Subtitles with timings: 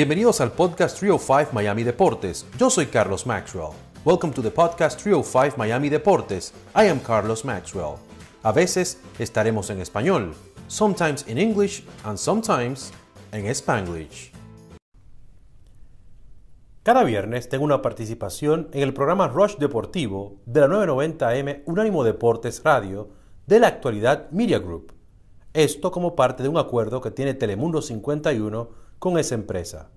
[0.00, 2.46] Bienvenidos al podcast 305 Miami Deportes.
[2.56, 3.74] Yo soy Carlos Maxwell.
[4.02, 6.54] Welcome to the podcast 305 Miami Deportes.
[6.74, 7.96] I am Carlos Maxwell.
[8.42, 10.32] A veces estaremos en español,
[10.68, 12.94] sometimes in English and sometimes
[13.32, 14.32] en Spanglish.
[16.82, 22.62] Cada viernes tengo una participación en el programa Rush Deportivo de la 990M Unánimo Deportes
[22.64, 23.10] Radio
[23.46, 24.94] de la actualidad Media Group.
[25.52, 29.90] Esto como parte de un acuerdo que tiene Telemundo 51 con esa empresa.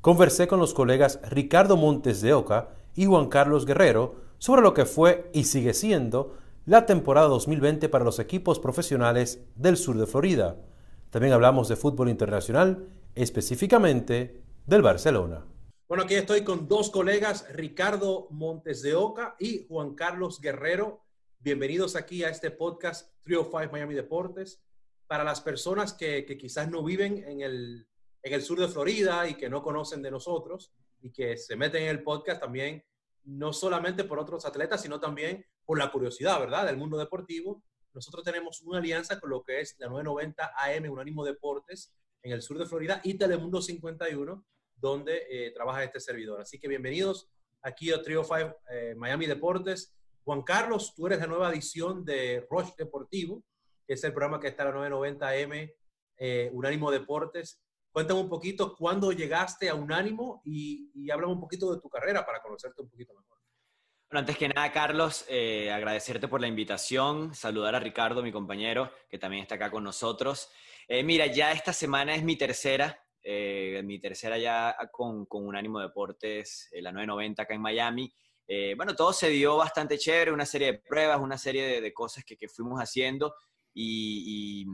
[0.00, 4.86] Conversé con los colegas Ricardo Montes de Oca y Juan Carlos Guerrero sobre lo que
[4.86, 6.36] fue y sigue siendo
[6.66, 10.56] la temporada 2020 para los equipos profesionales del sur de Florida.
[11.10, 15.46] También hablamos de fútbol internacional, específicamente del Barcelona.
[15.88, 21.04] Bueno, aquí estoy con dos colegas, Ricardo Montes de Oca y Juan Carlos Guerrero.
[21.38, 24.60] Bienvenidos aquí a este podcast 305 Miami Deportes.
[25.06, 27.89] Para las personas que quizás no viven en el
[28.22, 31.84] en el sur de Florida y que no conocen de nosotros y que se meten
[31.84, 32.84] en el podcast también,
[33.24, 37.62] no solamente por otros atletas, sino también por la curiosidad, ¿verdad?, del mundo deportivo.
[37.92, 42.42] Nosotros tenemos una alianza con lo que es la 990 AM, Unánimo Deportes, en el
[42.42, 44.44] sur de Florida y Telemundo 51,
[44.76, 46.40] donde eh, trabaja este servidor.
[46.40, 47.30] Así que bienvenidos
[47.62, 49.94] aquí a Trio 5 eh, Miami Deportes.
[50.24, 53.42] Juan Carlos, tú eres la nueva edición de Rush Deportivo,
[53.86, 55.70] que es el programa que está la 990 AM,
[56.18, 57.60] eh, Unánimo Deportes.
[57.92, 62.24] Cuéntame un poquito cuándo llegaste a Unánimo y, y háblame un poquito de tu carrera
[62.24, 63.40] para conocerte un poquito mejor.
[64.10, 68.90] Bueno, antes que nada, Carlos, eh, agradecerte por la invitación, saludar a Ricardo, mi compañero,
[69.08, 70.50] que también está acá con nosotros.
[70.88, 75.78] Eh, mira, ya esta semana es mi tercera, eh, mi tercera ya con, con Unánimo
[75.78, 78.12] Deportes, la 990 acá en Miami.
[78.76, 82.36] bueno, todo se dio bastante chévere, una serie de pruebas, una serie de, cosas que,
[82.36, 83.36] que, fuimos haciendo
[83.72, 84.66] y, y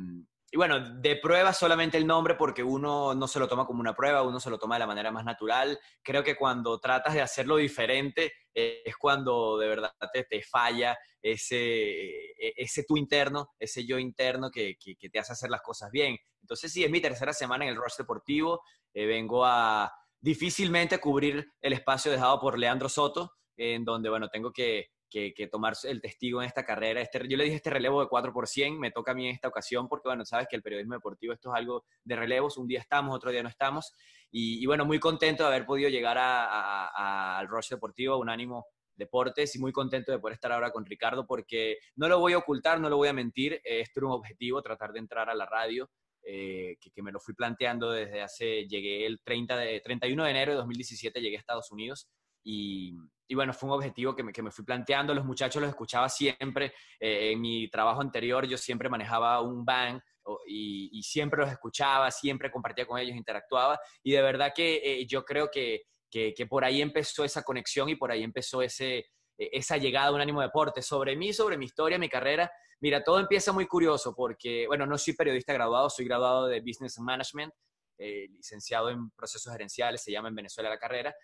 [0.55, 4.23] bueno, de prueba solamente el nombre porque uno no se lo toma como una prueba,
[4.23, 5.79] uno se lo toma de la manera más natural.
[6.03, 10.97] Creo que cuando tratas de hacerlo diferente eh, es cuando de verdad te, te falla
[11.21, 15.91] ese, e, ese tú interno, ese yo interno que, que, te hace hacer las cosas
[15.91, 16.17] bien.
[16.41, 18.63] Entonces sí, es mi tercera semana en el Rush Deportivo.
[18.95, 24.53] Eh, vengo a difícilmente cubrir el espacio dejado por Leandro Soto, en donde, bueno, tengo
[24.53, 27.01] que que, que, tomar el testigo en esta carrera.
[27.01, 29.35] Este, yo le dije este relevo de 4 por 100, me toca a mí en
[29.35, 32.67] esta ocasión porque, bueno, sabes que el periodismo deportivo esto es algo de relevos, un
[32.67, 33.93] día estamos, otro día no estamos.
[34.31, 39.59] Y, bueno, muy contento de haber podido llegar al Rush Deportivo, a Unánimo Deportes, y
[39.59, 42.91] muy contento de poder estar ahora con Ricardo porque no lo voy a ocultar, no
[42.91, 45.91] lo voy a mentir, esto era un objetivo, tratar de entrar a la radio.
[46.29, 50.31] Eh, que, que, me lo fui planteando desde hace, llegué el 30 de, 31 de
[50.31, 52.09] enero de 2017, llegué a Estados Unidos
[52.49, 52.97] y,
[53.27, 55.13] y bueno, fue un objetivo que me, que me, fui planteando.
[55.13, 56.73] Los muchachos los escuchaba siempre.
[57.01, 60.01] Eh, en mi trabajo anterior yo siempre manejaba un van
[60.47, 63.81] y, y, siempre los escuchaba, siempre compartía con ellos, interactuaba.
[64.05, 67.89] Y de verdad que eh, yo creo que, que, que, por ahí empezó esa conexión
[67.89, 70.81] y por ahí empezó ese, e, esa llegada a un ánimo deporte.
[70.81, 72.49] Sobre mí, sobre mi historia, mi carrera.
[72.79, 76.97] Mira, todo empieza muy curioso porque, bueno, no soy periodista graduado, soy graduado de Business
[77.01, 77.53] Management.
[77.99, 81.15] Eh, licenciado en procesos gerenciales, se llama en Venezuela la carrera,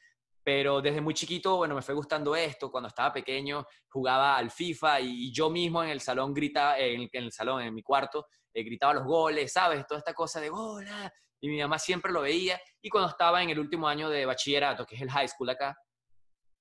[0.45, 2.71] pero desde muy chiquito, bueno, me fue gustando esto.
[2.71, 7.33] Cuando estaba pequeño jugaba al FIFA y, yo mismo en el salón gritaba, en el,
[7.33, 9.87] salón, en mi cuarto, eh, gritaba los goles, ¿sabes?
[9.87, 11.13] Toda esta cosa de gola.
[11.41, 12.61] Y mi mamá siempre lo veía.
[12.81, 15.77] Y cuando estaba en el último año de bachillerato, que es el high school acá,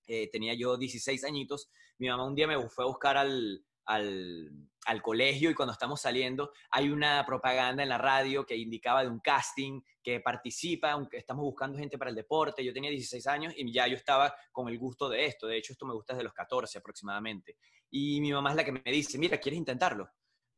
[0.07, 5.01] eh, tenía yo 16 añitos, mi mamá un día me fue a buscar al, al,
[5.01, 9.19] colegio y cuando estamos saliendo hay una propaganda en la radio que indicaba de un
[9.19, 12.63] casting que participa, aunque estamos buscando gente para el deporte.
[12.63, 15.47] Yo tenía 16 años y ya yo estaba con el gusto de esto.
[15.47, 17.57] De hecho, esto me gusta desde los 14 aproximadamente.
[17.89, 20.09] Y mi mamá es la que me dice, mira, ¿quieres intentarlo?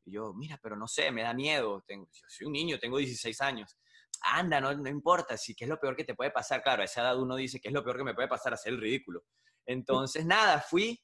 [0.05, 1.83] Yo, mira, pero no sé, me da miedo.
[1.85, 3.77] Tengo, yo soy un niño, tengo 16 años.
[4.21, 6.61] Anda, no, no importa, si qué es lo peor que te puede pasar.
[6.63, 8.73] Claro, a esa edad uno dice que es lo peor que me puede pasar, hacer
[8.73, 9.23] el ridículo.
[9.65, 11.01] Entonces, nada, fui,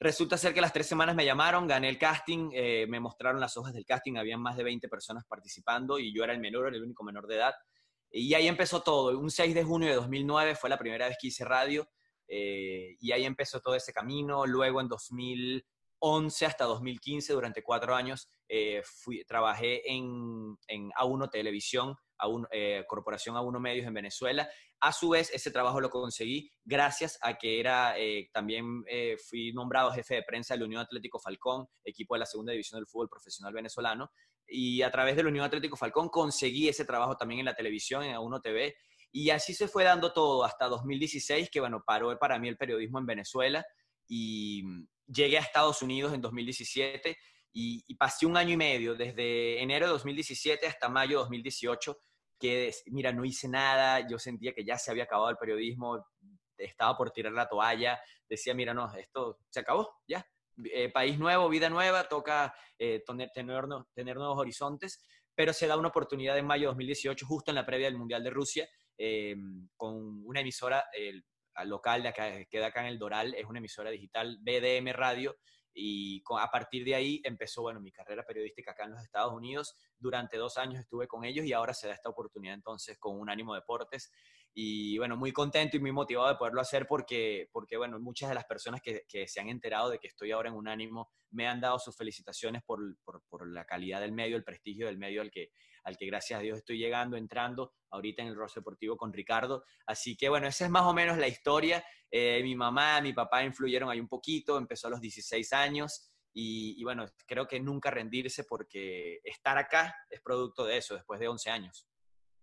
[0.00, 3.56] Resulta ser que las tres semanas me llamaron, gané el casting, eh, me mostraron las
[3.56, 6.82] hojas del casting, habían más de 20 personas participando y yo era el menor, el
[6.82, 7.54] único menor de edad.
[8.10, 9.18] Y ahí empezó todo.
[9.18, 11.88] Un 6 de junio de 2009 fue la primera vez que hice radio
[12.28, 14.46] eh, y ahí empezó todo ese camino.
[14.46, 21.96] Luego en 2011 hasta 2015, durante cuatro años, eh, fui, trabajé en, en A1 Televisión,
[22.18, 24.48] a eh, Corporación A1 Medios en Venezuela.
[24.80, 29.52] A su vez, ese trabajo lo conseguí gracias a que era, eh, también eh, fui
[29.52, 33.08] nombrado jefe de prensa del Unión Atlético Falcón, equipo de la segunda división del fútbol
[33.08, 34.10] profesional venezolano.
[34.46, 38.16] Y a través del Unión Atlético Falcón conseguí ese trabajo también en la televisión, en
[38.16, 38.76] A1 TV.
[39.12, 42.98] Y así se fue dando todo hasta 2016, que bueno, paró para mí el periodismo
[42.98, 43.64] en Venezuela.
[44.06, 44.62] Y
[45.06, 47.16] llegué a Estados Unidos en 2017
[47.52, 51.98] y, y, pasé un año y medio, desde enero de 2017 hasta mayo de 2018,
[52.38, 56.06] que, mira, no hice nada, yo sentía que ya se había acabado el periodismo,
[56.56, 60.24] estaba por tirar la toalla, decía, mira, no, esto se acabó, ya.
[60.72, 65.04] Eh, país nuevo, vida nueva, toca eh, tener, tener, nuevos horizontes,
[65.34, 68.24] pero se da una oportunidad en mayo de 2018, justo en la previa del Mundial
[68.24, 69.36] de Rusia, eh,
[69.76, 70.84] con una emisora
[71.64, 75.36] local de acá, que queda acá en el Doral, es una emisora digital, BDM Radio,
[75.80, 79.76] y a partir de ahí empezó, bueno, mi carrera periodística acá en los Estados Unidos.
[79.98, 83.30] Durante dos años estuve con ellos y ahora se da esta oportunidad entonces con un
[83.30, 84.10] ánimo deportes.
[84.60, 88.34] Y bueno, muy contento y muy motivado de poderlo hacer porque, porque bueno, muchas de
[88.34, 91.46] las personas que, que se han enterado de que estoy ahora en un ánimo me
[91.46, 95.22] han dado sus felicitaciones por, por, por, la calidad del medio, el prestigio del medio
[95.22, 95.52] al que,
[95.84, 99.62] al que gracias a Dios estoy llegando, entrando ahorita en el rostro deportivo con Ricardo.
[99.86, 101.84] Así que bueno, esa es más o menos la historia.
[102.10, 106.82] Eh, mi mamá, mi papá influyeron ahí un poquito, empezó a los 16 años y,
[106.84, 111.50] bueno, creo que nunca rendirse porque estar acá es producto de eso, después de 11
[111.50, 111.87] años.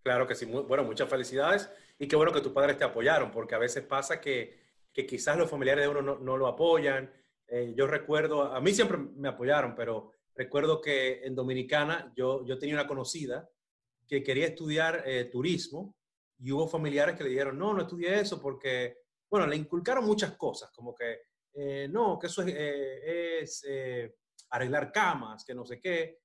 [0.06, 1.68] Claro que sí, bueno, muchas felicidades
[1.98, 4.62] y qué bueno que tus padres te apoyaron, porque a veces pasa que,
[4.94, 7.12] que quizás los familiares de uno no, no lo apoyan.
[7.48, 12.60] Eh, yo recuerdo, a mí siempre me apoyaron, pero recuerdo que en Dominicana yo, yo
[12.60, 13.50] tenía una conocida
[14.08, 15.96] que quería estudiar eh, turismo
[16.38, 19.06] y hubo familiares que le dijeron, no, no estudie eso porque
[19.36, 21.24] bueno, le inculcaron muchas cosas, como que,
[21.54, 24.16] eh, no, que eso es, eh, eh,
[24.52, 26.20] arreglar camas, que no sé qué,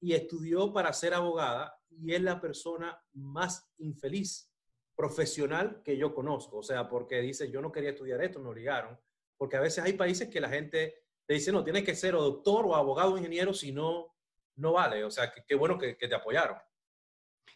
[0.00, 4.50] y estudió para ser abogada y es la persona más infeliz
[4.94, 8.98] profesional que yo conozco, o sea, porque dice, yo no quería estudiar esto, me obligaron,
[9.36, 12.22] porque a veces hay países que la gente te dice, no, tienes que ser o
[12.22, 14.16] doctor o abogado o ingeniero, si no,
[14.56, 16.58] no vale, o sea, qué bueno que, te apoyaron.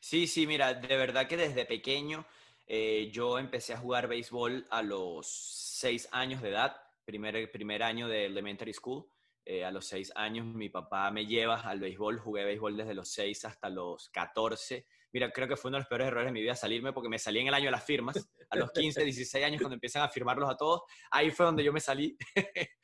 [0.00, 2.24] Sí, sí, mira, de verdad que desde pequeño
[2.66, 8.08] eh, yo empecé a jugar béisbol a los seis años de edad, primer, primer año
[8.08, 9.04] de elementary school.
[9.44, 13.10] Eh, a los seis años mi papá me lleva al béisbol, jugué béisbol desde los
[13.10, 14.86] seis hasta los 14.
[15.12, 17.18] Mira, creo que fue uno de los peores errores de mi vida salirme porque me
[17.18, 18.16] salí en el año de las firmas,
[18.48, 21.72] a los 15, 16 años cuando empiezan a firmarlos a todos, ahí fue donde yo
[21.72, 22.16] me salí.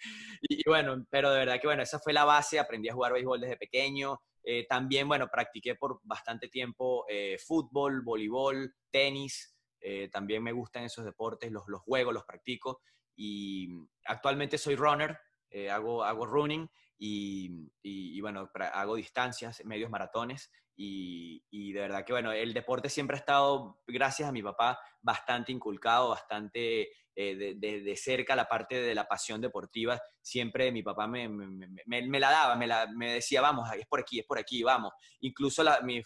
[0.43, 3.41] y, bueno, pero de verdad que bueno, esa fue la base, aprendí a jugar béisbol
[3.41, 4.21] desde pequeño.
[4.43, 7.07] Eh, también, bueno, practiqué por bastante tiempo
[7.47, 9.55] fútbol, voleibol, tenis.
[9.81, 12.81] Eh, también me gustan esos deportes, los, los juego, los practico
[13.17, 13.69] y
[14.05, 15.19] actualmente soy runner,
[15.51, 16.69] eh, hago, hago running
[16.99, 22.89] y, y, bueno, hago distancias, medios maratones y, y, de verdad que bueno, el deporte
[22.89, 26.91] siempre ha estado, gracias a mi papá, bastante inculcado, bastante
[27.21, 30.01] eh, de, de, cerca la parte de la pasión deportiva.
[30.23, 33.99] Siempre mi papá me, me, me, la daba, me, la, me decía, vamos, es por
[33.99, 34.93] aquí, es por aquí, vamos.
[35.19, 36.01] Incluso la, mi,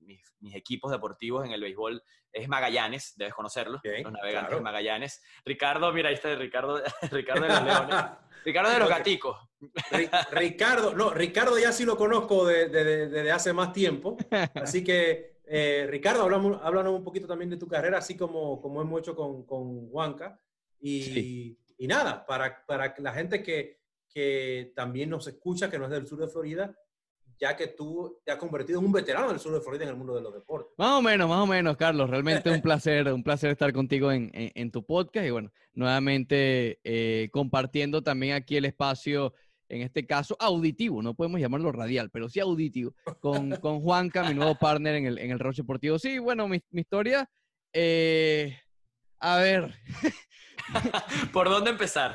[0.00, 0.22] mis,
[0.54, 5.22] equipos deportivos en el béisbol es Magallanes, debes conocerlo, los navegantes de Magallanes.
[5.46, 7.96] Ricardo, mira, ahí está Ricardo, Ricardo de los Leones.
[8.48, 9.36] Ricardo de los Gaticos.
[10.32, 14.16] Ricardo, no, Ricardo ya sí lo conozco desde de, hace más tiempo,
[14.54, 18.80] así que eh, Ricardo, hablamos, háblanos un poquito también de tu carrera, así como, como
[18.80, 20.40] hemos hecho con, con Juanca.
[20.80, 25.90] Y, y nada, para, para la gente que, que también nos escucha, que no es
[25.90, 26.74] del sur de Florida,
[27.40, 29.96] ya que tú te has convertido en un veterano del sur de Florida en el
[29.96, 30.74] mundo de los deportes.
[30.76, 32.10] Más o menos, más o menos, Carlos.
[32.10, 37.28] Realmente un placer, un placer estar contigo en, en, tu podcast y bueno, nuevamente eh,
[37.32, 39.34] compartiendo también aquí el espacio,
[39.68, 44.34] en este caso auditivo, no podemos llamarlo radial, pero sí auditivo, con, con Juanca, mi
[44.34, 45.98] nuevo partner en el, en el Roche Deportivo.
[45.98, 47.30] Sí, bueno, mi, mi historia,
[47.72, 48.58] eh,
[49.20, 49.74] a ver,
[51.32, 52.14] ¿Por dónde empezar?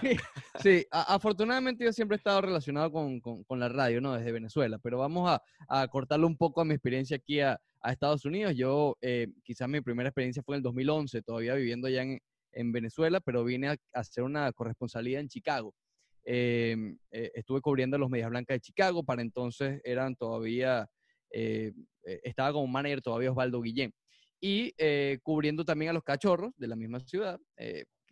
[0.61, 4.13] Sí, afortunadamente yo siempre he estado relacionado con, la radio, ¿no?
[4.13, 8.23] Desde Venezuela, pero vamos a, a cortarle un poco a mi experiencia aquí a, Estados
[8.23, 8.55] Unidos.
[8.55, 12.17] Yo, eh, quizás mi primera experiencia fue en el 2011, todavía viviendo ya en,
[12.53, 15.75] en Venezuela, pero vine a, hacer una corresponsalía en Chicago.
[16.23, 20.87] Em, eh, estuve cubriendo los Medias Blancas de Chicago, para entonces eran todavía,
[21.29, 23.93] eh, estaba como manager todavía Osvaldo Guillén
[24.39, 24.73] y
[25.21, 27.39] cubriendo también a los cachorros de la misma ciudad,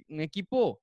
[0.10, 0.81] un equipo,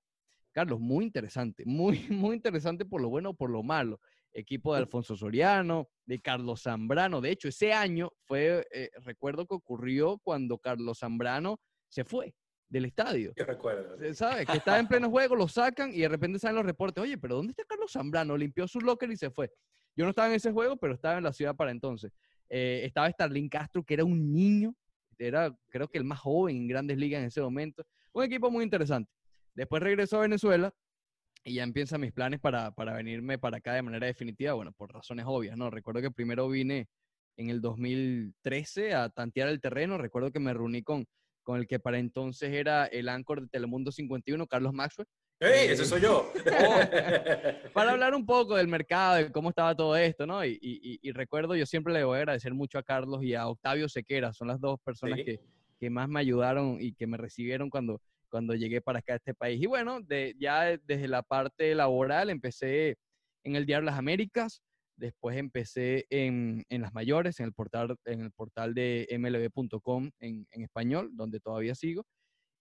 [0.52, 4.00] Carlos, muy interesante, muy, muy interesante por lo bueno o por lo malo.
[4.32, 7.20] Equipo de Alfonso Soriano, de Carlos Zambrano.
[7.20, 11.58] De hecho, ese año fue, eh, recuerdo que ocurrió cuando Carlos Zambrano
[11.88, 12.34] se fue
[12.68, 13.32] del estadio.
[13.36, 13.96] Yo recuerdo.
[14.14, 14.46] ¿Sabes?
[14.46, 17.02] Que estaba en pleno juego, lo sacan y de repente salen los reportes.
[17.02, 18.36] Oye, pero ¿dónde está Carlos Zambrano?
[18.36, 19.50] Limpió su locker y se fue.
[19.96, 22.12] Yo no estaba en ese juego, pero estaba en la ciudad para entonces.
[22.48, 24.74] Eh, estaba Starlin Castro, que era un niño,
[25.18, 27.84] era creo que el más joven en grandes ligas en ese momento.
[28.18, 29.08] Un equipo muy interesante.
[29.54, 30.74] Después regreso a Venezuela
[31.44, 34.92] y ya empiezan mis planes para, para venirme para acá de manera definitiva, bueno, por
[34.92, 35.70] razones obvias, ¿no?
[35.70, 36.88] Recuerdo que primero vine
[37.36, 41.06] en el 2013 a tantear el terreno, recuerdo que me reuní con,
[41.44, 45.06] con el que para entonces era el anchor de Telemundo 51, Carlos Maxwell,
[45.38, 46.32] ¡Ey, ese soy yo!
[47.72, 50.44] para hablar un poco del mercado, de cómo estaba todo esto, ¿no?
[50.44, 53.88] Y, y, recuerdo, yo siempre le voy a agradecer mucho a Carlos y a Octavio
[53.88, 55.38] Sequera, son las dos personas que,
[55.78, 59.34] que, más me ayudaron y que me recibieron cuando, cuando llegué para acá a este
[59.34, 59.60] país.
[59.62, 62.96] Y bueno, de, ya desde la parte laboral empecé
[63.44, 64.62] en el Diario Las Américas,
[64.96, 70.46] después empecé en, en las mayores, en el portal, en el portal de mlb.com en,
[70.50, 72.04] en español, donde todavía sigo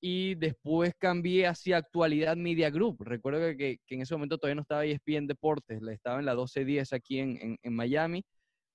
[0.02, 2.98] y después cambié hacia Actualidad Media Group.
[3.02, 6.94] Recuerdo que, que, en ese momento todavía no estaba ESPN Deportes, estaba en la 1210
[6.94, 8.24] aquí en, en, Miami,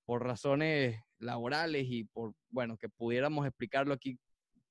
[0.05, 4.17] por razones laborales y por, bueno, que pudiéramos explicarlo aquí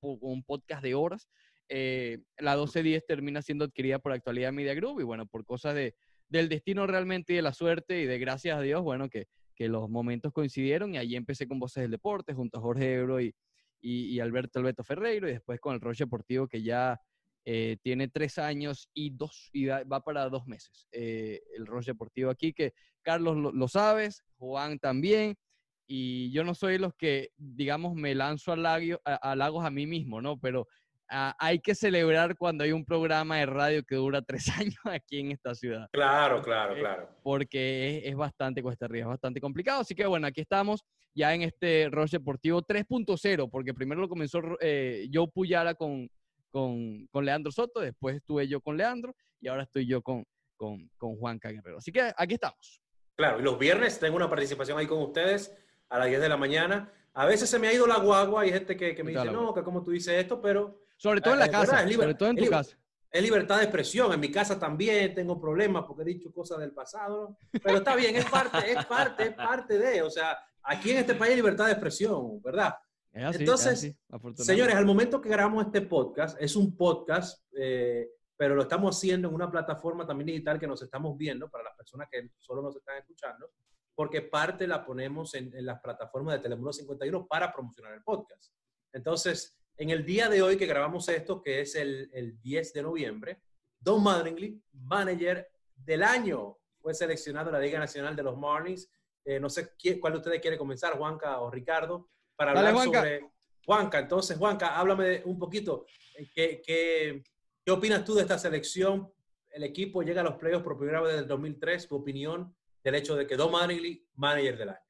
[0.02, 1.28] un podcast de horas.
[1.68, 5.94] Eh, la 1210 termina siendo adquirida por Actualidad Media Group y bueno, por cosas de,
[6.28, 9.68] del destino realmente y de la suerte y de gracias a Dios, bueno, que, que
[9.68, 13.34] los momentos coincidieron y allí empecé con Voces del Deporte junto a Jorge Ebro y,
[13.82, 17.00] y, Alberto Alberto Ferreiro, y después con el Roche Deportivo que ya
[17.44, 20.86] eh, tiene tres años y dos y va para dos meses.
[20.92, 25.36] Eh, el Roche Deportivo aquí, que Carlos lo, sabes, Juan también,
[25.86, 30.20] y yo no soy los que, digamos, me lanzo halagos a, a, a mí mismo,
[30.20, 30.38] ¿no?
[30.38, 30.66] Pero
[31.10, 35.20] ah, hay que celebrar cuando hay un programa de radio que dura tres años aquí
[35.20, 35.88] en esta ciudad.
[35.92, 37.08] Claro, claro, claro.
[37.22, 39.80] Porque es, es bastante cuesta arriba, es bastante complicado.
[39.80, 40.84] Así que bueno, aquí estamos
[41.14, 46.08] ya en este Roche Deportivo 3.0, porque primero lo comenzó eh, Joe Puyara con,
[46.50, 50.24] con, con, Leandro Soto, después estuve yo con Leandro y ahora estoy yo con,
[50.56, 51.78] con, con Juan Guerrero.
[51.78, 52.80] Así que aquí estamos.
[53.14, 55.54] Claro, y los viernes tengo una participación ahí con ustedes
[55.92, 56.92] a las 10 de la mañana.
[57.14, 59.54] A veces se me ha ido la guagua, hay gente que, que me dice, no,
[59.54, 60.80] que como tú dices esto, pero...
[60.96, 62.76] Sobre todo en la casa, sobre todo en tu casa
[63.12, 64.12] es libertad de expresión.
[64.12, 68.16] En mi casa también tengo problemas porque he dicho cosas del pasado, pero está bien,
[68.16, 71.66] es parte, es parte, es parte de, o sea, aquí en este país hay libertad
[71.66, 72.74] de expresión, ¿verdad?
[73.12, 73.94] Entonces,
[74.36, 79.28] señores, al momento que grabamos este podcast, es un podcast, eh, pero lo estamos haciendo
[79.28, 82.74] en una plataforma también digital que nos estamos viendo para las personas que solo nos
[82.74, 83.50] están escuchando,
[83.94, 88.52] porque parte la ponemos en, en las plataformas de Telemundo 51 para promocionar el podcast.
[88.92, 92.82] Entonces, en el día de hoy que grabamos esto, que es el, el 10 de
[92.82, 93.42] noviembre,
[93.78, 98.88] Don Madringly, manager del año, fue seleccionado en la Liga Nacional de los Marlins
[99.24, 103.30] eh, no sé quién, cuál de ustedes quiere comenzar, Juanca o Ricardo, para hablar sobre
[103.64, 104.00] Juanca.
[104.00, 105.86] Entonces, Juanca, háblame un poquito.
[106.16, 107.22] Eh, ¿Qué, qué,
[107.64, 109.12] qué opinas tú de esta selección?
[109.50, 111.86] El equipo llega a los playoffs por primera vez desde el 2003.
[111.86, 114.80] Tu opinión del hecho de que Don Mattingly, manager del año.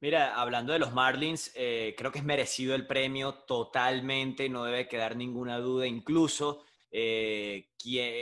[0.00, 4.86] Mira, hablando de los Marlins, eh, creo que es merecido el premio totalmente, no debe
[4.86, 5.88] quedar ninguna duda.
[5.88, 7.68] Incluso eh,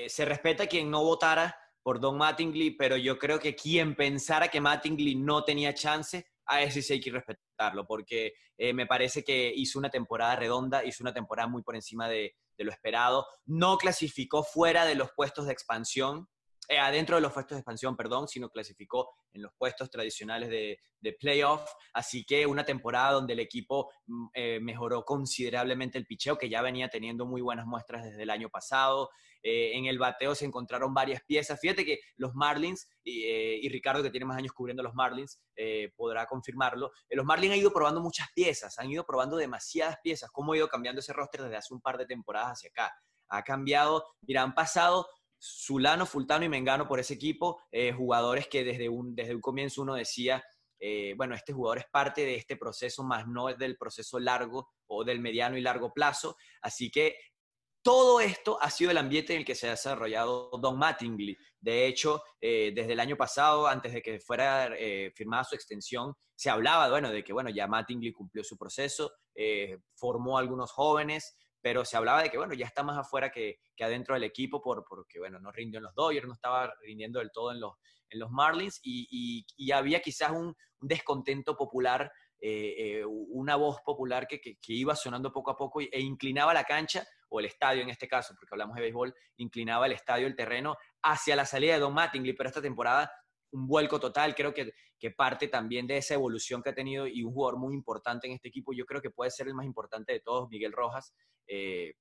[0.09, 4.61] se respeta quien no votara por Don Mattingly, pero yo creo que quien pensara que
[4.61, 9.52] Mattingly no tenía chance, a ese sí hay que respetarlo, porque eh, me parece que
[9.55, 14.43] hizo una temporada redonda, hizo una temporada muy por encima de lo esperado, no clasificó
[14.43, 16.26] fuera de los puestos de expansión,
[16.69, 20.79] eh, adentro de los puestos de expansión, perdón, sino clasificó en los puestos tradicionales de,
[21.21, 21.63] playoff.
[21.95, 26.63] Así que una temporada donde el equipo mm, eh, mejoró considerablemente el picheo, que ya
[26.63, 29.11] venía teniendo muy buenas muestras desde el año pasado.
[29.41, 31.61] Eh, en el bateo se encontraron varias piezas.
[31.61, 35.41] Fíjate que los Marlins, y, Ricardo, que tiene más años cubriendo los Marlins,
[35.95, 36.91] podrá confirmarlo.
[37.11, 40.29] los Marlins han ido probando muchas piezas, han ido probando demasiadas piezas.
[40.33, 42.93] ¿Cómo ha ido cambiando ese roster desde hace un par de temporadas hacia acá?
[43.29, 45.07] Ha cambiado, mira, han pasado
[45.47, 49.83] Zulano, Fultano y Mengano por ese equipo, eh, jugadores que desde un, desde un comienzo
[49.83, 50.43] uno decía,
[50.79, 54.71] eh, bueno, este jugador es parte de este proceso, más no es del proceso largo
[54.87, 56.37] o del mediano y largo plazo.
[56.61, 57.17] Así que
[57.83, 61.37] todo esto ha sido el ambiente en el que se ha desarrollado Don Mattingly.
[61.61, 64.71] De hecho, eh, desde el año pasado, antes de que fuera
[65.15, 69.12] firmada su extensión, se hablaba, bueno, de que, bueno, ya Mattingly cumplió su proceso,
[69.95, 71.37] formó algunos jóvenes,
[71.67, 74.63] pero se hablaba de que, bueno, ya está más afuera que, que adentro del equipo
[74.63, 77.73] por, porque, bueno, no rindió en los Dodgers, no estaba rindiendo del todo en los,
[78.09, 84.29] en los Marlins y, y, había quizás un, descontento popular, eh, eh, una voz popular
[84.29, 87.91] que, que, iba sonando poco a poco e inclinaba la cancha, o el estadio en
[87.91, 91.81] este caso, porque hablamos de béisbol, inclinaba el estadio, el terreno, hacia la salida de
[91.81, 93.11] Don Mattingly, pero esta temporada
[93.57, 97.23] un vuelco total, creo que, que, parte también de esa evolución que ha tenido y
[97.23, 100.13] un jugador muy importante en este equipo, yo creo que puede ser el más importante
[100.13, 101.15] de todos, Miguel Rojas.
[101.47, 101.95] Eh,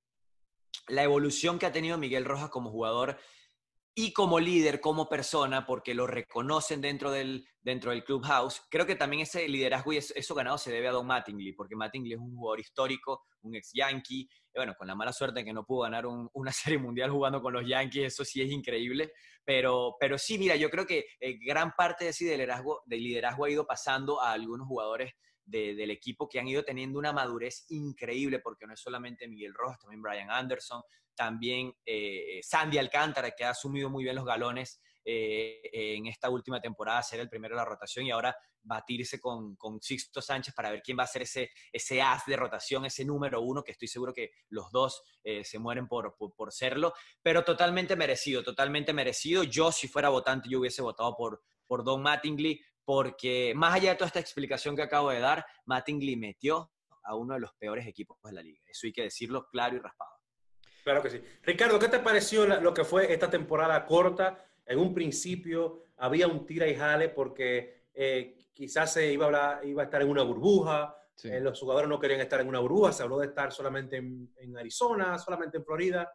[0.88, 3.16] la evolución que ha tenido Miguel Rojas como jugador
[3.98, 8.60] y como líder, como persona, porque lo reconocen dentro del, dentro del clubhouse.
[8.68, 12.12] Creo que también ese liderazgo y eso, ganado se debe a Don Mattingly, porque Mattingly
[12.12, 15.64] es un jugador histórico, un ex Yankee, bueno, con la mala suerte de que no
[15.64, 19.12] pudo ganar una serie mundial jugando con los Yankees, eso sí es increíble,
[19.46, 23.44] pero, pero sí, mira, yo creo que eh, gran parte de ese liderazgo, de liderazgo
[23.44, 28.40] ha ido pasando a algunos jugadores del equipo que han ido teniendo una madurez increíble,
[28.40, 30.82] porque no es solamente Miguel Rojas, también Brian Anderson,
[31.14, 36.60] también eh, Sandy Alcántara, que ha asumido muy bien los galones eh, en esta última
[36.60, 40.70] temporada, ser el primero de la rotación y ahora batirse con, con Sixto Sánchez para
[40.72, 43.86] ver quién va a ser ese, ese as de rotación, ese número uno, que estoy
[43.86, 49.44] seguro que los dos eh, se mueren por, por, serlo, pero totalmente merecido, totalmente merecido.
[49.44, 53.96] Yo, si fuera votante, yo hubiese votado por, por Don Mattingly, porque más allá de
[53.96, 56.72] toda esta explicación que acabo de dar, Mattingly metió
[57.04, 58.60] a uno de los peores equipos de la liga.
[58.66, 60.10] Eso hay que decirlo claro y raspado.
[60.82, 61.22] Claro que sí.
[61.42, 64.45] Ricardo, ¿qué te pareció lo que fue esta temporada corta?
[64.66, 69.82] En un principio había un tira y jale porque eh, quizás se iba a, iba
[69.82, 70.94] a estar en una burbuja,
[71.24, 74.56] eh, los jugadores no querían estar en una burbuja, se habló de estar solamente en,
[74.58, 76.12] Arizona, solamente en Florida.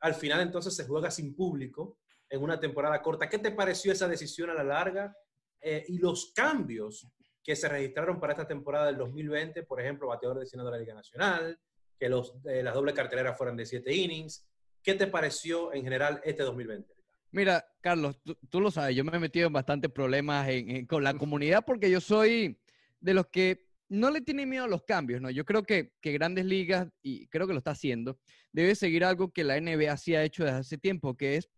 [0.00, 3.28] Al final entonces se juega sin público en una temporada corta.
[3.28, 5.16] ¿Qué te pareció esa decisión a la larga
[5.60, 7.06] eh, y los cambios
[7.44, 9.62] que se registraron para esta temporada del 2020?
[9.62, 11.60] Por ejemplo, bateador designado de la Liga Nacional,
[11.96, 14.48] que los, las dobles carteleras fueran de siete innings.
[14.82, 17.01] ¿Qué te pareció en general este 2020?
[17.32, 18.20] Mira, Carlos,
[18.50, 20.46] tú, lo sabes, yo me he metido en bastantes problemas
[20.86, 22.60] con la comunidad porque yo soy
[23.00, 25.30] de los que no le tiene miedo a los cambios, ¿no?
[25.30, 28.18] Yo creo que, Grandes Ligas, y creo que lo está haciendo,
[28.52, 31.48] debe seguir algo que la NBA sí ha hecho desde hace tiempo, que es,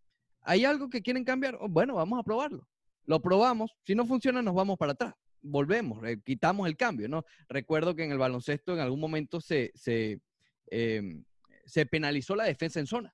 [0.41, 1.57] ¿hay algo que quieren cambiar?
[1.59, 2.67] Oh, bueno, vamos a probarlo.
[3.05, 7.25] Lo probamos, si no funciona nos vamos para atrás, volvemos, eh, quitamos el cambio, ¿no?
[7.49, 10.21] Recuerdo que en el baloncesto en algún momento se, se,
[10.67, 11.23] em,
[11.65, 13.13] se penalizó la defensa en zona.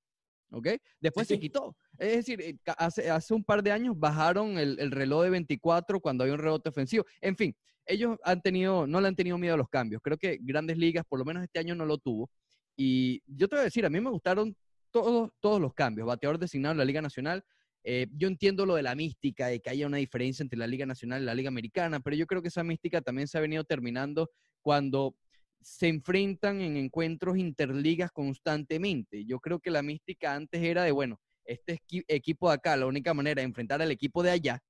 [0.52, 0.68] ¿ok?
[1.00, 1.76] Después se quitó.
[2.02, 6.24] Es decir, eh, hace, hace un par de años bajaron el, reloj de 24 cuando
[6.24, 7.06] hay un rebote ofensivo.
[7.22, 7.56] En fin,
[7.86, 10.02] ellos han tenido, no le han tenido miedo a los cambios.
[10.02, 12.32] Creo que Grandes Ligas, por lo menos este año, no lo tuvo.
[12.76, 14.56] Y yo te voy a decir, a mí me gustaron
[14.90, 16.08] todos, todos los cambios.
[16.08, 17.44] Bateador designado en la Liga Nacional.
[17.84, 20.88] Eh, yo entiendo lo de la mística, de que haya una diferencia entre la Liga
[20.88, 23.64] Nacional y la Liga Americana, pero yo creo que esa mística también se ha venido
[23.64, 24.32] terminando
[24.64, 25.16] cuando
[25.62, 29.24] se enfrentan en encuentros interligas constantemente.
[29.26, 31.20] Yo creo que la mística antes era de, bueno,
[31.52, 34.64] este equipo de acá, la única manera de enfrentar al equipo de allá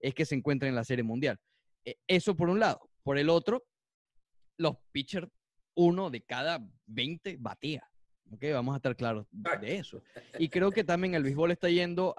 [0.00, 1.38] es que se encuentren en la Serie Mundial.
[1.84, 2.80] E, eso por un lado.
[3.02, 3.64] Por el otro,
[4.58, 5.28] los pitchers,
[5.74, 7.88] uno de cada 20 batía.
[8.30, 8.44] ¿Ok?
[8.52, 9.26] Vamos a estar claros
[9.60, 10.02] de eso.
[10.38, 12.14] Y creo que también el béisbol está yendo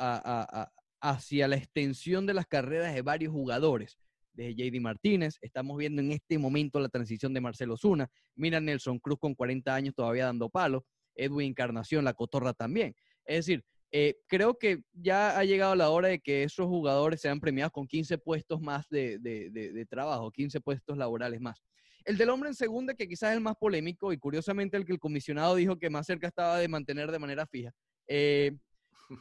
[1.01, 3.97] hacia la extensión de las carreras de varios jugadores
[4.33, 5.37] de JD Martínez.
[5.41, 8.09] Estamos viendo en este momento la transición de Marcelo Zuna.
[8.35, 10.85] Mira Nelson Cruz con 40 años todavía dando palo.
[11.15, 12.93] Edwin Encarnación, la cotorra también.
[13.25, 13.63] Es decir,
[13.97, 17.87] eh, creo que ya ha llegado la hora de que esos jugadores sean premiados con
[17.87, 21.63] 15 puestos más de, trabajo, 15 puestos laborales más.
[22.03, 24.91] El del hombre en segunda, que quizás es el más polémico y curiosamente el que
[24.91, 27.71] el comisionado dijo que más cerca estaba de mantener de manera fija.
[28.05, 28.51] Eh,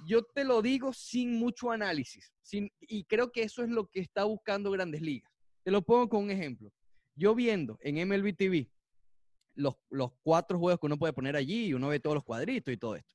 [0.09, 2.33] yo te lo digo sin mucho análisis,
[2.81, 5.31] y creo que eso es lo que está buscando Grandes Ligas.
[5.63, 6.73] Te lo pongo con un ejemplo.
[7.15, 8.69] Yo viendo en MLB TV
[9.55, 12.75] los, los cuatro juegos que uno puede poner allí y uno ve todos los cuadritos
[12.75, 13.15] y todo esto.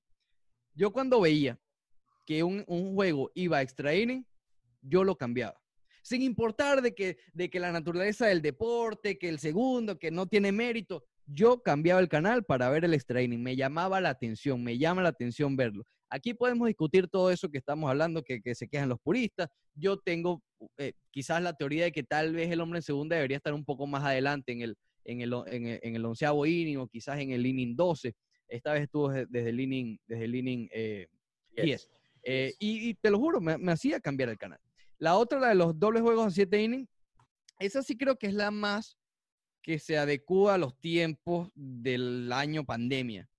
[0.80, 1.60] Yo cuando veía
[2.26, 4.26] que un, un juego iba a extra inning,
[4.82, 5.60] yo lo cambiaba.
[6.04, 10.26] Sin importar de que, de que la naturaleza del deporte, que el segundo, que no
[10.26, 13.44] tiene mérito, yo cambiaba el canal para ver el extra inning.
[13.44, 15.84] Me llamaba la atención, me llama la atención verlo.
[16.10, 19.50] Aquí podemos discutir todo eso que estamos hablando, que, se quejan los puristas.
[19.76, 20.42] Yo tengo
[20.78, 23.66] eh, quizás la teoría de que tal vez el hombre en segunda debería estar un
[23.66, 27.46] poco más adelante en el, en el, en el, onceavo inning o quizás en el
[27.46, 28.16] inning 12.
[28.50, 31.10] Esta vez estuvo desde el inning, desde el inning 10.
[31.56, 31.80] Eh,
[32.24, 34.60] eh, y, te lo juro, me, hacía cambiar el canal.
[34.98, 36.90] La otra, la de los dobles juegos a 7 innings,
[37.60, 38.98] esa sí creo que es la más
[39.62, 43.30] que se adecua a los tiempos del año pandemia.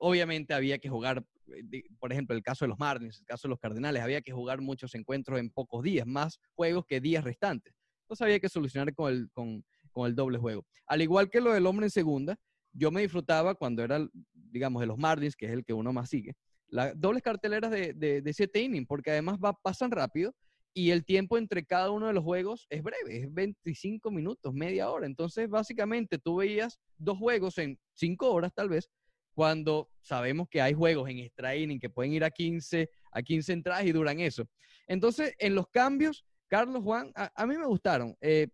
[0.00, 1.24] obviamente había que jugar
[1.54, 4.32] eh, por ejemplo, el caso de los Marlins, el caso de los Cardenales, había que
[4.32, 7.74] jugar muchos encuentros en pocos días, más juegos que días restantes.
[8.02, 9.64] Entonces había que solucionar con el, con,
[10.06, 10.64] el doble juego.
[10.86, 12.38] Al igual que lo del hombre en segunda,
[12.76, 16.10] yo me disfrutaba cuando era, digamos, de los Marlins, que es el que uno más
[16.10, 16.34] sigue,
[16.68, 20.34] las dobles carteleras de, de, siete innings, porque además va, pasan rápido
[20.74, 24.90] y el tiempo entre cada uno de los juegos es breve, es 25 minutos, media
[24.90, 25.06] hora.
[25.06, 28.90] Entonces, básicamente, tú veías dos juegos en cinco horas tal vez,
[29.32, 33.52] cuando sabemos que hay juegos en extra inning que pueden ir a 15, a 15
[33.52, 34.44] entradas y duran eso.
[34.86, 38.16] Entonces, en los cambios, Carlos Juan, a, mí me gustaron.
[38.20, 38.48] Eh,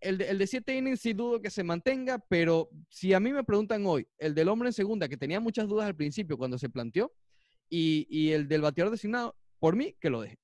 [0.00, 3.44] el, el de 7 innings sí dudo que se mantenga, pero si a mí me
[3.44, 6.68] preguntan hoy, el del hombre en segunda, que tenía muchas dudas al principio cuando se
[6.68, 7.12] planteó,
[7.68, 10.38] y, el del bateador designado, por mí, que lo deje.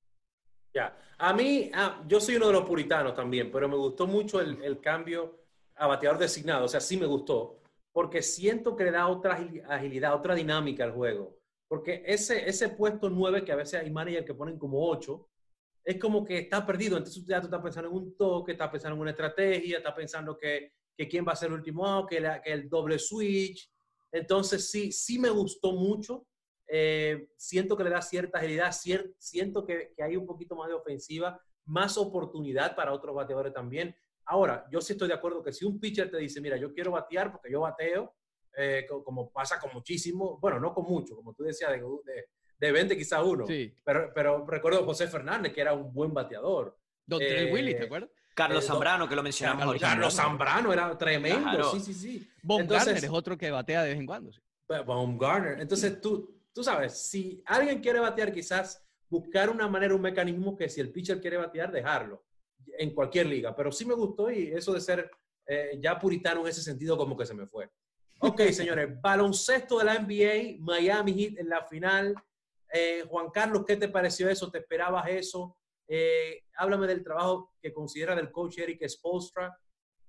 [0.73, 4.41] Ya, a mí, ah, yo soy uno de los puritanos también, pero me gustó mucho
[4.41, 5.39] el, el cambio
[5.77, 7.59] a bateador designado, o sea, sí me gustó
[7.99, 9.37] porque siento que le da otra
[9.69, 11.37] agilidad, otra dinámica al juego.
[11.67, 15.28] Porque ese, ese puesto 9, que a veces hay managers que ponen como 8,
[15.89, 16.99] es como que está perdido.
[16.99, 20.37] Entonces ya tú estás pensando en un toque, estás pensando en una estrategia, estás pensando
[20.37, 23.73] que, que quién va a ser el último que, que el doble switch.
[24.13, 26.27] Entonces sí, sí me gustó mucho.
[26.67, 28.71] Eh, siento que le da cierta agilidad,
[29.17, 33.97] siento que, que, hay un poquito más de ofensiva, más oportunidad para otros bateadores también.
[34.27, 36.91] Ahora, yo sí estoy de acuerdo que si un pitcher te dice, mira, yo quiero
[36.91, 38.15] batear porque yo bateo,
[38.59, 42.27] eh, como pasa con muchísimo, bueno, no con mucho, como tú decías, de, de,
[42.61, 43.73] 20 quizá uno, sí.
[43.85, 46.77] pero, pero recuerdo José Fernández, que era un buen bateador.
[47.07, 48.11] Don eh, Willy, ¿te acuerdas?
[48.35, 52.31] Carlos eh, Zambrano, que lo mencionamos Carlos, Carlos Zambrano era tremendo, sí, sí, sí.
[52.43, 54.33] Garner es otro que batea de vez en cuando.
[54.33, 54.41] Sí.
[55.19, 55.61] Garner.
[55.61, 60.69] Entonces, tú, tú sabes, si alguien quiere batear, quizás buscar una manera, un mecanismo que
[60.69, 62.25] si el pitcher quiere batear, dejarlo
[62.79, 63.57] en cualquier liga.
[63.57, 65.11] Pero sí me gustó y eso de ser
[65.79, 67.71] ya puritano en ese sentido como que se me fue.
[68.21, 72.15] Ok, señores, baloncesto de la NBA, Miami Heat en la final.
[72.73, 74.51] Eh, Juan Carlos, ¿qué te pareció eso?
[74.51, 75.57] ¿Te esperabas eso?
[75.87, 79.59] Eh, háblame del trabajo que considera del coach Eric Spolstra,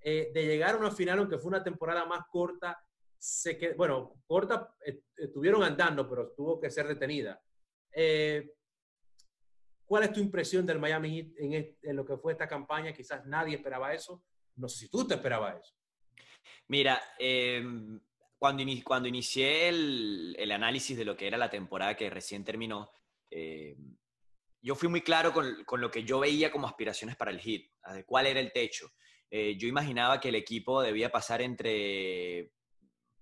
[0.02, 2.78] eh, de llegar a una final, aunque fue una temporada más corta,
[3.18, 4.74] se que, bueno, corta,
[5.16, 7.42] estuvieron andando, pero tuvo que ser detenida.
[9.86, 12.94] ¿Cuál es tu impresión del Miami Heat en, en, lo que fue esta campaña?
[12.94, 14.24] Quizás nadie esperaba eso.
[14.56, 15.74] No sé si tú te esperabas eso.
[16.68, 18.00] Mira, em,
[18.40, 22.90] cuando, cuando inicié el, análisis de lo que era la temporada que recién terminó,
[23.30, 23.98] em,
[24.62, 27.72] yo fui muy claro con, lo que yo veía como aspiraciones para el hit,
[28.06, 28.92] cuál era el techo.
[29.30, 32.52] Eh, yo imaginaba que el equipo debía pasar entre,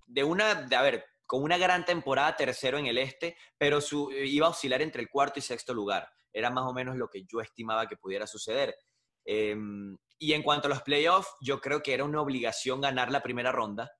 [0.06, 4.12] de una, de, a ver, con una gran temporada, tercero en el este, pero su,
[4.12, 6.10] iba a oscilar entre el cuarto y sexto lugar.
[6.32, 8.76] Era más o menos lo que yo estimaba que pudiera suceder.
[9.26, 13.22] Em, y en cuanto a los playoffs, yo creo que era una obligación ganar la
[13.22, 13.92] primera ronda.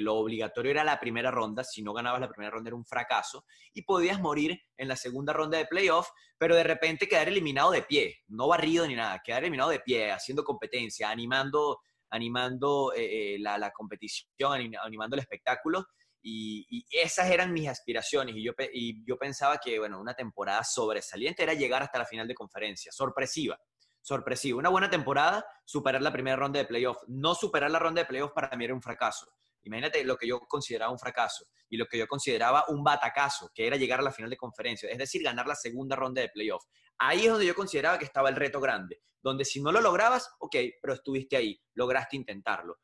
[0.00, 3.44] Lo obligatorio era la primera ronda, si no ganabas la primera ronda era un fracaso
[3.72, 7.82] y podías morir en la segunda ronda de playoff, pero de repente quedar eliminado de
[7.82, 13.38] pie, no barrido ni nada, quedar eliminado de pie, haciendo competencia, animando, animando eh, eh,
[13.38, 15.86] la, competición, animando el espectáculo.
[16.26, 21.42] Y, esas eran mis aspiraciones y yo, y yo pensaba que, bueno, una temporada sobresaliente
[21.42, 23.58] era llegar hasta la final de conferencia, sorpresiva
[24.04, 24.58] sorpresivo.
[24.58, 26.98] Una buena temporada, superar la primera ronda de playoff.
[27.08, 29.26] No superar la ronda de playoff para mí era un fracaso.
[29.64, 33.66] Imagínate lo que yo consideraba un fracaso y lo que yo consideraba un batacazo, que
[33.66, 36.64] era llegar a la final de conferencia, es decir, ganar la segunda ronda de playoff.
[36.98, 40.30] Ahí es donde yo consideraba que estaba el reto grande, donde si no lo lograbas,
[40.38, 42.78] ok, pero estuviste ahí, lograste intentarlo.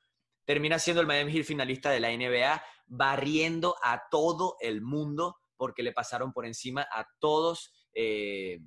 [0.45, 5.83] Termina siendo el Miami Heat finalista de la NBA, barriendo a todo el mundo porque
[5.83, 7.73] le pasaron por encima a todos.
[7.95, 8.59] Eh,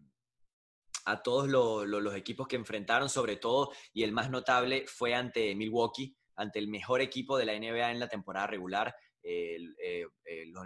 [1.06, 6.16] a todos los equipos que enfrentaron, sobre todo, y el más notable fue ante Milwaukee,
[6.36, 8.96] ante el mejor equipo de la NBA en la temporada regular.
[9.22, 10.06] El, eh,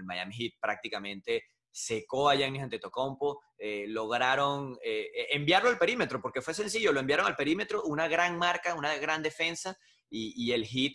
[0.04, 6.54] Miami Heat prácticamente secó a Giannis Antetokounmpo, eh, lograron eh, enviarlo al perímetro, porque fue
[6.54, 9.78] sencillo, lo enviaron al perímetro, una gran marca, una gran defensa,
[10.10, 10.94] y, el Heat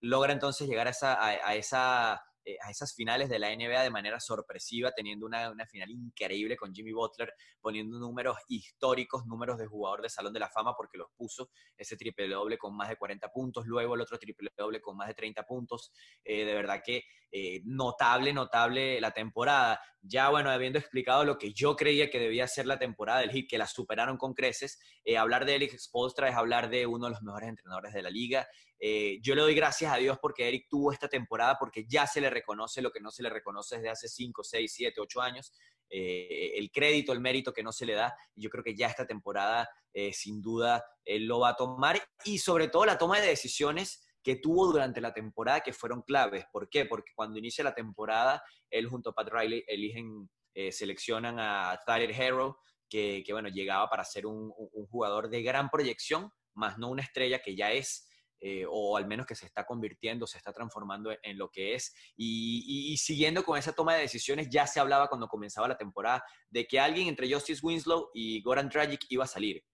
[0.00, 4.92] logra entonces llegar a esa eh, a esas finales de la NBA de manera sorpresiva,
[4.92, 10.08] teniendo una, una, final increíble con Jimmy Butler, poniendo números históricos, números de jugador de
[10.08, 13.66] Salón de la Fama, porque los puso ese triple doble con más de 40 puntos,
[13.66, 15.90] luego el otro triple doble con más de 30 puntos.
[16.22, 19.80] Eh, de verdad que eh, notable, notable la temporada.
[20.00, 23.46] Ya, bueno, habiendo explicado lo que yo creía que debía ser la temporada del Heat,
[23.48, 24.78] que la superaron con creces,
[25.18, 28.46] hablar de Eric Spolstra es hablar de uno de los mejores entrenadores de la liga.
[28.78, 32.30] Yo le doy gracias a Dios porque Eric tuvo esta temporada, porque ya se le
[32.30, 35.52] reconoce lo que no se le reconoce desde hace 5, 6, 7, 8 años,
[35.88, 38.14] eh, el crédito, el mérito que no se le da.
[38.34, 42.68] Yo creo que ya esta temporada, eh, sin duda, lo va a tomar y sobre
[42.68, 46.46] todo la toma de decisiones que tuvo durante la temporada que fueron claves.
[46.52, 46.84] ¿Por qué?
[46.84, 52.12] Porque cuando inicia la temporada, él junto a Pat Riley eligen, eh, seleccionan a Tyler
[52.20, 52.56] Harrow,
[52.88, 57.40] que, bueno, llegaba para ser un, un, jugador de gran proyección, más no una estrella
[57.40, 58.08] que ya es.
[58.48, 61.92] Eh, o al menos que se está convirtiendo, se está transformando en, lo que es.
[62.16, 66.64] Y, siguiendo con esa toma de decisiones, ya se hablaba cuando comenzaba la temporada de
[66.64, 69.64] que alguien entre Justice Winslow y Goran Dragic iba a salir.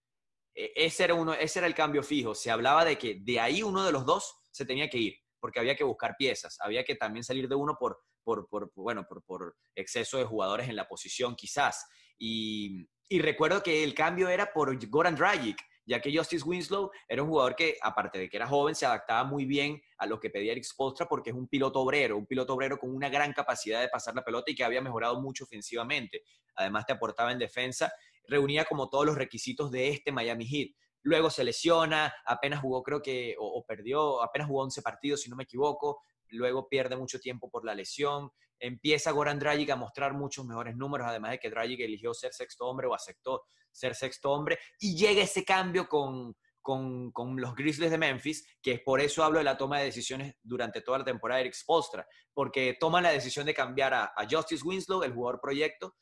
[0.55, 2.33] E, ese, era uno, ese era el cambio fijo.
[2.33, 5.59] Se hablaba de que de ahí uno de los dos se tenía que ir, porque
[5.59, 9.55] había que buscar piezas, había que también salir de uno por, por, bueno, por, por,
[9.75, 11.85] exceso de jugadores en la posición quizás.
[12.17, 17.23] Y, y recuerdo que el cambio era por Goran Dragic ya que Justice Winslow era
[17.23, 20.29] un jugador que, aparte de que era joven, se adaptaba muy bien a lo que
[20.29, 23.81] pedía Eric Spolstra porque es un piloto obrero, un piloto obrero con una gran capacidad
[23.81, 26.23] de pasar la pelota y que había mejorado mucho ofensivamente.
[26.55, 27.91] Además, te aportaba en defensa,
[28.27, 30.69] reunía como todos los requisitos de este Miami Heat.
[31.01, 35.35] Luego se lesiona, apenas jugó, creo que, o, perdió, apenas jugó 11 partidos, si no
[35.35, 36.01] me equivoco,
[36.33, 41.07] luego pierde mucho tiempo por la lesión, empieza Goran Dragic a mostrar muchos mejores números,
[41.07, 45.23] además de que Dragic eligió ser sexto hombre o aceptó ser sexto hombre, y llega
[45.23, 49.79] ese cambio con, con, los Grizzlies de Memphis, que por eso hablo de la toma
[49.79, 53.93] de decisiones durante toda la temporada de Eric Spolstra, porque toman la decisión de cambiar
[53.93, 55.95] a, Justice Winslow, el jugador proyecto,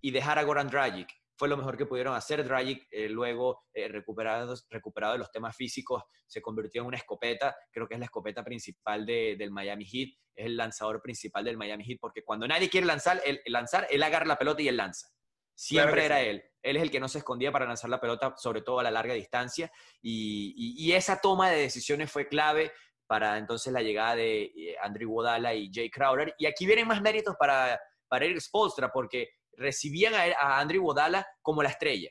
[0.00, 1.08] y dejar a Goran Dragic.
[1.36, 2.44] Fue lo mejor que pudieron hacer.
[2.44, 7.56] Dragic, eh, luego eh, recuperado, recuperado de los temas físicos, se convirtió en una escopeta.
[7.72, 10.10] Creo que es la escopeta principal del Miami Heat.
[10.36, 14.02] Es el lanzador principal del Miami Heat, porque cuando nadie quiere lanzar, él, lanzar, él
[14.02, 15.08] agarra la pelota y él lanza.
[15.54, 16.42] Siempre era él.
[16.62, 18.90] Él es el que no se escondía para lanzar la pelota, sobre todo a la
[18.90, 19.70] larga distancia.
[20.02, 22.72] Y, esa toma de decisiones fue clave
[23.06, 26.34] para entonces la llegada de eh, Andrew Wodala y Jay Crowder.
[26.38, 31.62] Y aquí vienen más méritos para, para Eric Spolstra, porque recibían a, Andrew Wodala como
[31.62, 32.10] la estrella,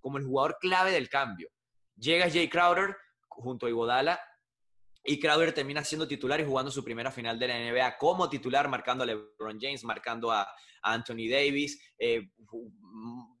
[0.00, 1.48] como el jugador clave del cambio.
[1.96, 2.96] Llega Jay Crowder
[3.28, 4.20] junto a Iguodala
[5.06, 8.68] y Crowder termina siendo titular y jugando su primera final de la NBA como titular,
[8.68, 10.46] marcando a LeBron James, marcando a,
[10.86, 12.30] Anthony Davis, eh,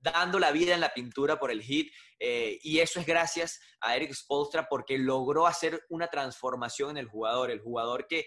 [0.00, 1.92] dando la vida en la pintura por el hit.
[2.18, 7.06] Eh, y eso es gracias a Eric Spolstra porque logró hacer una transformación en el
[7.06, 7.50] jugador.
[7.50, 8.26] El jugador que,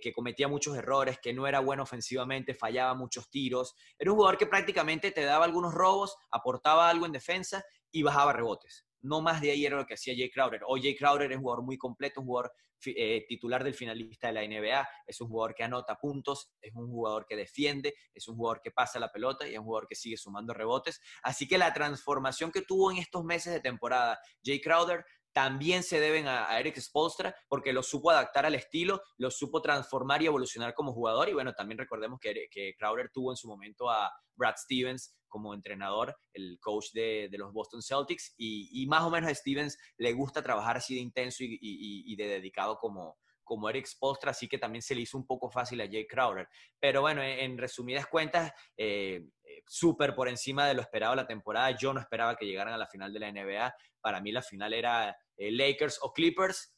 [0.00, 3.74] que, cometía muchos errores, que no era bueno ofensivamente, fallaba muchos tiros.
[3.98, 8.32] Era un jugador que prácticamente te daba algunos robos, aportaba algo en defensa y bajaba
[8.32, 8.86] rebotes.
[9.02, 10.60] No más de ahí era lo que hacía Jay Crowder.
[10.66, 12.52] Hoy Jay Crowder es un jugador muy completo, un jugador
[12.86, 16.88] eh, titular del finalista de la NBA, es un jugador que anota puntos, es un
[16.90, 19.94] jugador que defiende, es un jugador que pasa la pelota y es un jugador que
[19.94, 21.00] sigue sumando rebotes.
[21.22, 26.00] Así que la transformación que tuvo en estos meses de temporada Jay Crowder también se
[26.00, 30.74] deben a, Eric Spolstra porque lo supo adaptar al estilo, lo supo transformar y evolucionar
[30.74, 31.28] como jugador.
[31.28, 35.54] Y bueno, también recordemos que, que Crowder tuvo en su momento a Brad Stevens como
[35.54, 40.42] entrenador, el coach de, los Boston Celtics, y, más o menos a Stevens le gusta
[40.42, 43.16] trabajar así de intenso y, de dedicado como,
[43.50, 46.46] como Eric Spolstra, así que también se le hizo un poco fácil a Jay Crowder.
[46.78, 51.72] Pero bueno, en, resumidas cuentas, eh, eh, súper por encima de lo esperado la temporada.
[51.72, 53.74] Yo no esperaba que llegaran a la final de la NBA.
[54.00, 56.76] Para mí la final era eh, Lakers o Clippers.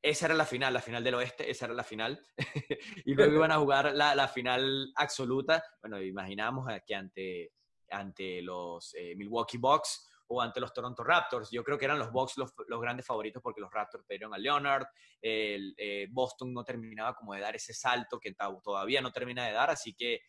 [0.00, 2.18] Esa era la final, la final del oeste, esa era la final.
[3.04, 5.62] y luego iban a jugar la, final absoluta.
[5.82, 7.52] Bueno, imaginamos que ante,
[7.90, 11.50] ante los eh, Milwaukee Bucks o ante los Toronto Raptors.
[11.50, 14.86] Yo creo que eran los Bucks los, grandes favoritos porque los Raptors perdieron a Leonard.
[15.20, 15.74] El,
[16.10, 19.94] Boston no terminaba como de dar ese salto que todavía no termina de dar, así
[19.94, 20.20] que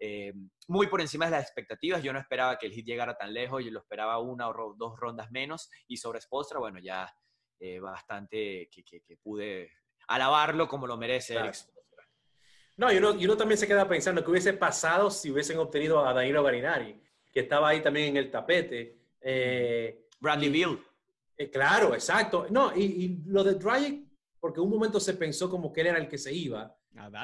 [0.00, 0.32] eh,
[0.68, 2.02] muy por encima de las expectativas.
[2.02, 4.98] Yo no esperaba que el hit llegara tan lejos, yo lo esperaba una o dos
[4.98, 5.68] rondas menos.
[5.88, 7.12] Y sobre Spostra, bueno, ya
[7.58, 9.70] eh, bastante que, que, pude
[10.06, 11.36] alabarlo como lo merece
[12.76, 16.06] No, y uno, y uno, también se queda pensando que hubiese pasado si hubiesen obtenido
[16.06, 18.96] a Danilo Garinari, que estaba ahí también en el tapete.
[19.20, 20.78] Eh, Bradley Bill.
[21.52, 22.46] claro, exacto.
[22.50, 24.04] No, y, y lo de Dragic,
[24.40, 26.78] porque un momento se pensó como que él era el que se iba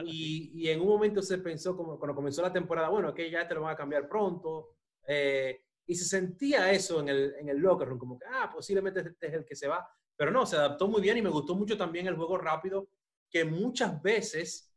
[0.07, 3.55] y, en un momento se pensó, como, cuando comenzó la temporada, bueno, que ya te
[3.55, 4.77] lo van a cambiar pronto.
[5.07, 9.01] Eh, y se sentía eso en el, en el locker room, como que, ah, posiblemente
[9.01, 9.87] este es el que se va.
[10.17, 12.89] Pero no, se adaptó muy bien y me gustó mucho también el juego rápido,
[13.31, 14.71] que muchas veces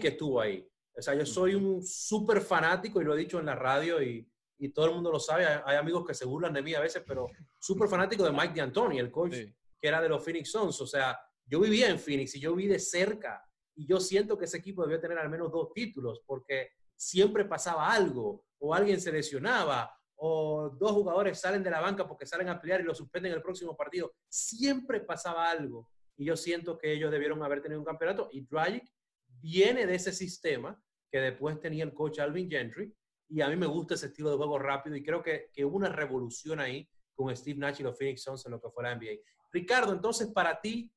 [0.00, 0.66] que estuvo ahí.
[0.96, 4.28] O sea, yo soy un súper fanático y lo he dicho en la radio y,
[4.58, 5.46] y, todo el mundo lo sabe.
[5.46, 7.26] Hay, amigos que se burlan de mí a veces, pero
[7.58, 9.34] súper fanático de Mike D'Antoni, el coach
[9.80, 10.80] que era de los Phoenix Suns.
[10.80, 13.44] O sea, yo vivía en Phoenix y yo vi de cerca
[13.76, 17.92] y yo siento que ese equipo debió tener al menos dos títulos porque siempre pasaba
[17.92, 22.60] algo o alguien se lesionaba o dos jugadores salen de la banca porque salen a
[22.60, 24.14] pelear y lo suspenden en el próximo partido.
[24.28, 28.90] Siempre pasaba algo y yo siento que ellos debieron haber tenido un campeonato y Dragic
[29.26, 32.94] viene de ese sistema que después tenía el coach Alvin Gentry
[33.28, 35.76] y a mí me gusta ese estilo de juego rápido y creo que, que hubo
[35.76, 38.94] una revolución ahí con Steve Nash y los Phoenix Suns en lo que fue la
[38.94, 39.20] NBA.
[39.52, 40.90] Ricardo, entonces para ti,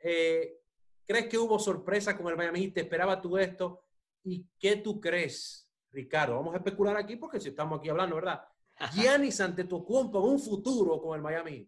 [0.00, 0.58] eh,
[1.08, 2.68] ¿Crees que hubo sorpresa con el Miami?
[2.68, 3.82] ¿Te esperaba tú esto?
[4.22, 6.36] ¿Y qué tú crees, Ricardo?
[6.36, 8.44] Vamos a especular aquí porque si estamos aquí hablando, ¿verdad?
[8.92, 11.66] Giannis ante tu compa un futuro con el Miami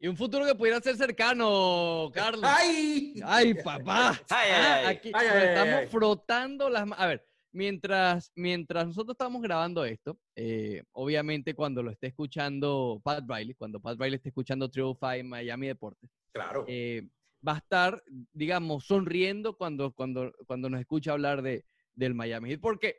[0.00, 2.42] Y un futuro que pudiera ser cercano, Carlos.
[2.58, 3.14] ¡Ay!
[3.24, 4.20] ¡Ay, papá!
[4.28, 10.82] ¡Ay, ay, Aquí estamos frotando las A ver, mientras, mientras nosotros estamos grabando esto, eh,
[10.92, 15.68] obviamente cuando lo esté escuchando Pat Riley, cuando Pat Riley esté escuchando Trio Five Miami
[15.68, 16.10] Deportes.
[16.32, 16.64] Claro.
[16.66, 17.08] Eh,
[17.46, 22.60] va a estar, digamos, sonriendo cuando, cuando, cuando nos escucha hablar de, del Miami Heat,
[22.60, 22.96] porque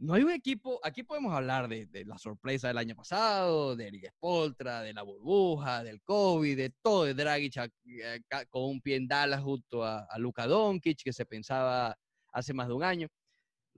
[0.00, 3.88] no hay un equipo, aquí podemos hablar de, de, la sorpresa del año pasado, de
[3.88, 8.96] Eric Spoltra, de la burbuja, del COVID, de todo, de Dragic eh, con un pie
[8.96, 11.96] en Dallas junto a, a Luka Doncic, que se pensaba
[12.32, 13.08] hace más de un año.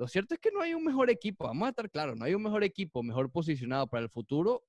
[0.01, 2.33] Lo cierto es que no hay un mejor equipo, vamos a estar claros, no hay
[2.33, 4.65] un mejor equipo, mejor posicionado para el futuro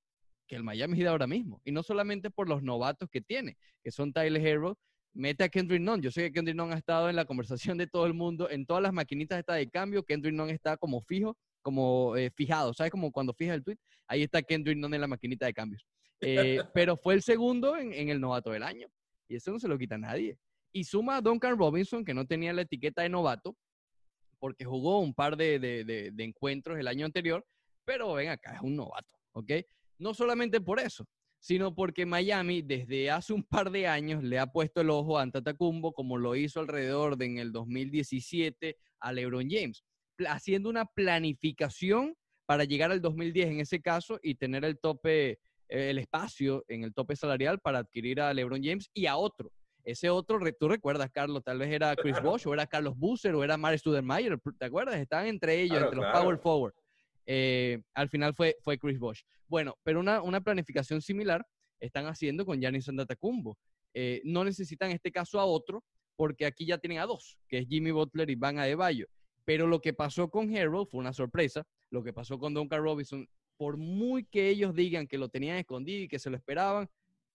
[0.46, 1.62] que el Miami Heat ahora mismo.
[1.64, 4.78] Y no solamente por los novatos que tiene, que son Tyler Hero
[5.14, 6.02] mete a Kendrick Nunn.
[6.02, 8.66] Yo sé que Kendrick Nunn ha estado en la conversación de todo el mundo, en
[8.66, 12.92] todas las maquinitas está de cambio, Kendrick Nunn está como fijo, como eh, fijado, ¿sabes?
[12.92, 15.88] Como cuando fijas el tweet, ahí está Kendrick Nunn en la maquinita de cambios.
[16.20, 18.90] Eh, pero fue el segundo en, en, el novato del año,
[19.30, 20.38] y eso no se lo quita a nadie.
[20.74, 23.56] Y suma a Duncan Robinson, que no tenía la etiqueta de novato,
[24.42, 27.46] porque jugó un par de, de, de, encuentros el año anterior,
[27.86, 29.52] pero ven acá, es un novato, ¿ok?
[30.00, 31.06] No solamente por eso,
[31.40, 35.22] sino porque Miami desde hace un par de años le ha puesto el ojo a
[35.22, 39.84] Antetokounmpo como lo hizo alrededor de en el 2017 a LeBron James,
[40.28, 42.16] haciendo una planificación
[42.48, 46.96] para llegar al 2010 en ese caso y tener el tope, el espacio en el
[46.96, 49.52] tope salarial para adquirir a LeBron James y a otro.
[49.84, 53.44] Ese otro, tú recuerdas, Carlos, tal vez era Chris Bosh o era Carlos Busser o
[53.44, 54.96] era Mario Studermeyer, ¿te acuerdas?
[54.96, 56.74] Estaban entre ellos, Claro, entre los power forward.
[57.26, 59.22] Eh, al final fue, fue Chris Bosh.
[59.48, 61.46] Bueno, pero una, una planificación similar
[61.80, 63.58] están haciendo con Giannis Antetokounmpo.
[63.94, 65.84] Eh, no necesitan en este caso a otro,
[66.16, 69.08] porque aquí ya tienen a dos, que es Jimmy Butler y Van Adebayo.
[69.44, 71.66] Pero lo que pasó con Harold fue una sorpresa.
[71.90, 76.04] Lo que pasó con Duncan Robinson, por muy que ellos digan que lo tenían escondido
[76.04, 76.90] y que se lo esperaban,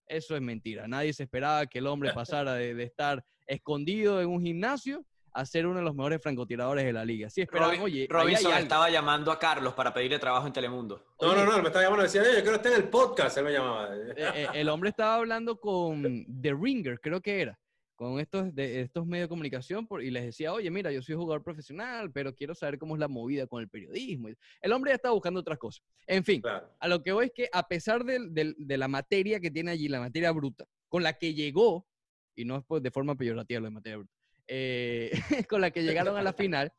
[0.07, 0.87] eso es mentira.
[0.87, 5.45] Nadie se esperaba que el hombre pasara de, de estar escondido en un gimnasio a
[5.45, 7.29] ser uno de los mejores francotiradores de la liga.
[7.29, 11.05] Sí esperaban, Robin- oye, Robinson estaba llamando a Carlos para pedirle trabajo en Telemundo.
[11.21, 12.89] No, no, no, él me estaba llamando y decía, "Eh, yo quiero estar en el
[12.89, 13.95] podcast, él me llamaba.
[13.95, 17.59] Eh, eh, el hombre estaba hablando con The Ringer, creo que era,
[17.97, 21.15] con estos, de, estos medios de comunicación por- y les decía, oye, mira, yo soy
[21.15, 24.29] jugador profesional, pero quiero saber cómo es la movida con el periodismo.
[24.61, 25.83] El hombre ya estaba buscando otras cosas.
[26.05, 26.71] En fin, Claro.
[26.79, 29.99] a lo que voy es que a pesar de, la materia que tiene allí, la
[29.99, 31.87] materia bruta, con la que llegó,
[32.35, 34.13] y no es pues de forma peyorativa lo de materia bruta,
[34.47, 35.11] eh,
[35.49, 36.71] con la que llegaron a la final,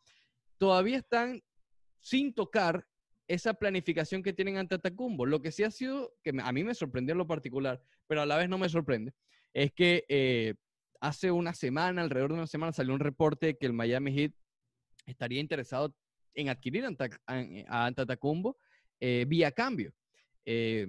[0.56, 1.42] todavía están
[2.00, 2.86] sin tocar
[3.26, 5.26] esa planificación que tienen ante Tacumbo.
[5.26, 8.26] Lo que sí ha sido, que a mí me sorprendió en lo particular, pero a
[8.26, 9.12] la vez no me sorprende,
[9.52, 10.54] es que eh,
[11.00, 14.32] hace una semana, alrededor de una semana, salió un reporte de que el Miami Heat
[15.06, 15.94] estaría interesado
[16.34, 17.20] en adquirir a Anta-
[17.68, 18.56] a Antetokounmpo
[19.00, 19.92] eh, vía cambio.
[20.44, 20.86] Eh,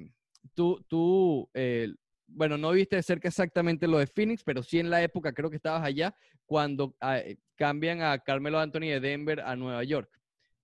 [0.54, 1.94] tú, tú eh,
[2.28, 5.50] bueno, no viste de cerca exactamente lo de Phoenix, pero sí en la época, creo
[5.50, 10.10] que estabas allá, cuando ah, eh, cambian a Carmelo Anthony de Denver a Nueva York.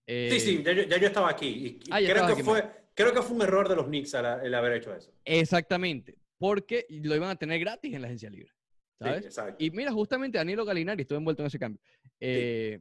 [0.08, 1.48] Eh, Sí, sí, ya, yo- ya yo estaba aquí.
[1.48, 4.54] Y, Ah, creo, que aquí, fue, creo que fue un error de los Knicks el
[4.54, 5.12] haber hecho eso.
[5.24, 8.52] Exactamente, porque lo iban a tener gratis en la agencia libre,
[9.00, 9.26] ¿sabes?
[9.26, 9.64] exacto.
[9.64, 11.82] Y mira, justamente Danilo Galinari estuvo envuelto en ese cambio
[12.20, 12.80] eh,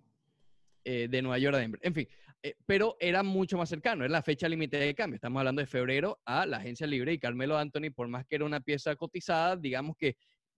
[0.85, 1.81] eh, de Nueva York a Denver.
[1.83, 2.09] En fin,
[2.43, 5.17] eh, pero era mucho más cercano, era la fecha límite de cambio.
[5.17, 8.45] Estamos hablando de febrero a la agencia libre y Carmelo Anthony, por más que era
[8.45, 10.17] una pieza cotizada, digamos que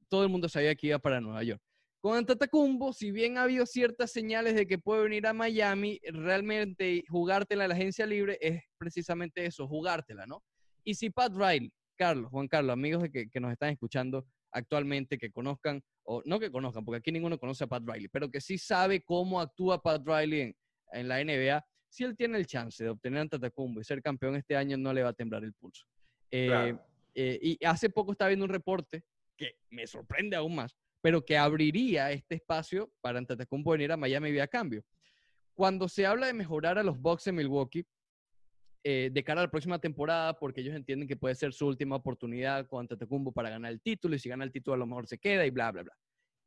[0.08, 1.62] todo el mundo sabía que iba para Nueva York.
[2.00, 7.04] Con Antetokounmpo, si bien ha habido ciertas señales de que puede venir a Miami, realmente
[7.08, 10.42] jugártela en la agencia libre es precisamente eso, jugártela, ¿no?
[10.84, 15.30] Y si Pat Riley, Carlos, Juan Carlos, amigos que, que nos están escuchando actualmente, que
[15.30, 18.56] conozcan, o no que conozcan, porque aquí ninguno conoce a Pat Riley, pero que sí
[18.58, 20.56] sabe cómo actúa Pat Riley en,
[20.92, 24.56] en la NBA, si él tiene el chance de obtener Antetokounmpo y ser campeón este
[24.56, 25.86] año, no le va a temblar el pulso.
[26.30, 26.84] Eh, Claro.
[27.14, 29.04] eh, y hace poco estaba viendo un reporte
[29.36, 34.32] que me sorprende aún más, pero que abriría este espacio para Antetokounmpo venir a Miami
[34.32, 34.82] vía cambio.
[35.54, 37.84] Cuando se habla de mejorar a los Bucks en Milwaukee,
[38.88, 41.96] eh, de cara a la próxima temporada, porque ellos entienden que puede ser su última
[41.96, 45.09] oportunidad con Antetokounmpo para ganar el título, y si gana el título a lo mejor
[45.09, 45.92] se queda y bla, bla, bla.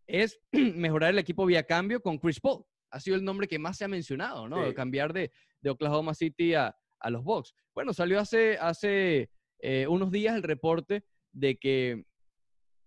[0.08, 2.64] Es mejorar el equipo vía cambio con Chris Paul.
[2.92, 4.66] Ha sido el nombre que más se ha mencionado, ¿no?
[4.66, 4.74] Sí.
[4.74, 7.54] Cambiar de, de Oklahoma City a, a los Bucks.
[7.76, 12.06] Bueno, salió hace, hace eh, unos días el reporte de que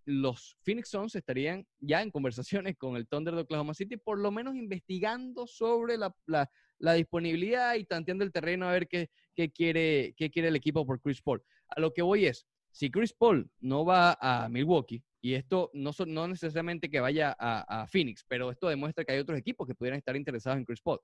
[0.07, 4.31] los Phoenix Suns estarían ya en conversaciones con el Thunder de Oklahoma City, por lo
[4.33, 6.51] menos investigando sobre la, la-
[6.83, 10.85] la disponibilidad y tanteando el terreno a ver qué, qué quiere, qué quiere el equipo
[10.85, 11.43] por Chris Paul.
[11.69, 15.93] A lo que voy es, si Chris Paul no va a Milwaukee, y esto no,
[15.93, 19.67] son- no necesariamente que vaya a, a Phoenix, pero esto demuestra que hay otros equipos
[19.69, 20.99] que pudieran estar interesados en Chris Paul.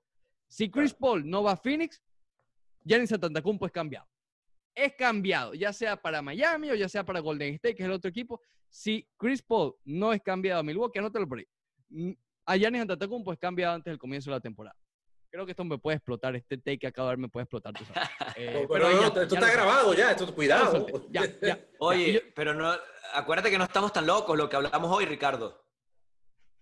[0.47, 2.01] Si Chris Paul no va a Phoenix,
[2.83, 4.07] Giannis Antetokounmpo es cambiado.
[4.75, 7.93] Es cambiado, ya sea para Miami o ya sea para Golden State, que es el
[7.93, 8.41] otro equipo.
[8.69, 11.47] Si Chris Paul no es cambiado a Milwaukee, anótalo por ahí.
[11.89, 12.11] Mm,
[12.45, 14.75] A Giannis Antetokounmpo es cambiado antes del comienzo de la temporada.
[15.31, 17.73] Creo que esto me puede explotar, este take que acabo de dar me puede explotar,
[17.73, 18.09] tú sabes.
[18.35, 20.71] Eh, Pero pero no, ya- esto ya está lo grabado ya, esto cuidado.
[20.71, 21.59] solté, Ya, ya, ya.
[21.79, 22.71] Oye, pero no,
[23.13, 25.63] acuérdate que no estamos tan locos lo que hablamos hoy, Ricardo.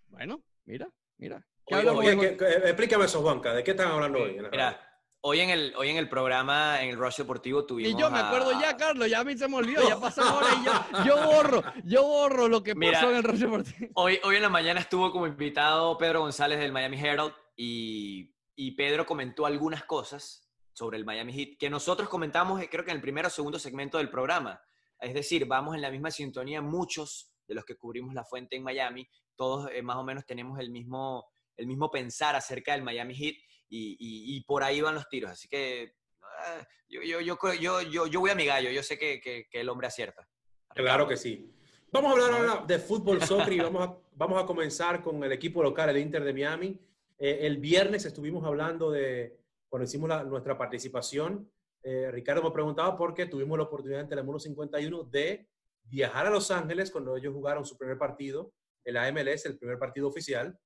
[0.10, 1.46] bueno, mira, mira.
[1.66, 4.38] ¿Qué Oye, que- que- explícame esos bancas, ¿de qué están hablando hoy?
[4.52, 4.80] Mira,
[5.22, 7.92] hoy en el, hoy en el programa, en el Rush Deportivo, tuvimos.
[7.94, 10.34] Y yo me a- acuerdo ya, Carlos, ya a mí se me olvidó, ya pasaron
[10.34, 12.94] horas y yo, yo borro, yo borro lo que Mira.
[12.94, 13.92] pasó en el Roche Deportivo.
[13.96, 18.72] Hoy, hoy en la mañana estuvo como invitado Pedro González del Miami Herald y, y
[18.72, 22.98] Pedro comentó algunas cosas sobre el Miami Heat que nosotros comentamos, eh, creo que en
[22.98, 24.60] el primero o segundo segmento del programa.
[25.00, 28.64] Es decir, vamos en la misma sintonía muchos de los que cubrimos la fuente en
[28.64, 33.16] Miami, todos eh, más o menos tenemos el mismo, el mismo pensar acerca del Miami
[33.16, 33.36] Heat
[33.70, 35.32] y, por ahí van los tiros.
[35.32, 35.94] Así que
[36.24, 39.70] ah, yo, yo, yo, yo, yo, voy a mi gallo, yo sé que, que, el
[39.70, 40.28] hombre acierta.
[40.70, 41.54] Claro que sí.
[41.92, 45.32] Vamos a hablar ahora de fútbol, soccer y vamos a, vamos a comenzar con el
[45.32, 46.88] equipo local, el Inter de Miami.
[47.20, 49.40] Eh, el viernes estuvimos hablando de,
[49.70, 51.52] cuando hicimos nuestra participación,
[51.84, 55.50] eh, Ricardo me preguntaba por qué tuvimos la oportunidad en Telemundo 51 de
[55.84, 58.54] viajar a Los Ángeles cuando ellos jugaron su primer partido,
[58.84, 60.58] el AMLS, el primer partido oficial,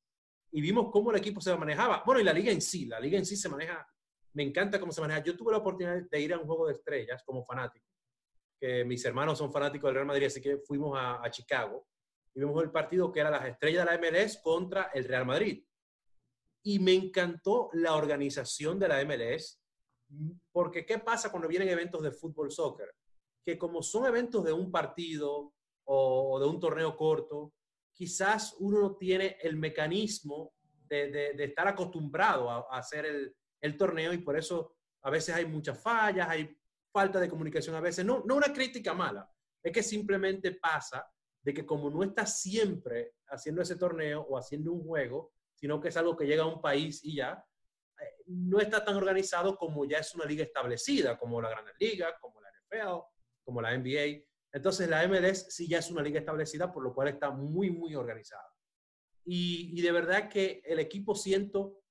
[0.52, 2.04] y vimos cómo el equipo se manejaba.
[2.06, 3.88] Bueno, y la liga en sí, la liga en sí se maneja,
[4.34, 5.24] me encanta cómo se maneja.
[5.24, 7.86] Yo tuve la oportunidad de ir a un juego de estrellas como fanático,
[8.60, 11.88] que mis hermanos son fanáticos del Real Madrid, así que fuimos a, a Chicago
[12.34, 15.64] y vimos el partido que era las estrellas de la MLS contra el Real Madrid.
[16.64, 19.60] Y me encantó la organización de la MLS,
[20.52, 22.94] porque ¿qué pasa cuando vienen eventos de fútbol, soccer?
[23.46, 25.54] Que como son eventos de un partido
[25.86, 27.54] o, de un torneo corto,
[27.94, 30.54] quizás uno no tiene el mecanismo
[30.88, 35.82] de, estar acostumbrado a, hacer el, el, torneo y por eso a veces hay muchas
[35.82, 36.56] fallas, hay
[36.92, 38.06] falta de comunicación a veces.
[38.06, 39.30] No, no una crítica mala,
[39.64, 41.10] es que simplemente pasa
[41.44, 45.90] de que como no está siempre haciendo ese torneo o haciendo un juego, sino que
[45.90, 47.46] es algo que llega a un país y ya,
[48.02, 52.18] eh, no está tan organizado como ya es una liga establecida, como la Grandes Liga,
[52.20, 53.04] como la NFL,
[53.44, 54.26] como la NBA.
[54.52, 57.94] Entonces la MLS sí ya es una liga establecida, por lo cual está muy, muy
[57.94, 58.52] organizada.
[59.24, 61.84] Y, y de verdad que el equipo siento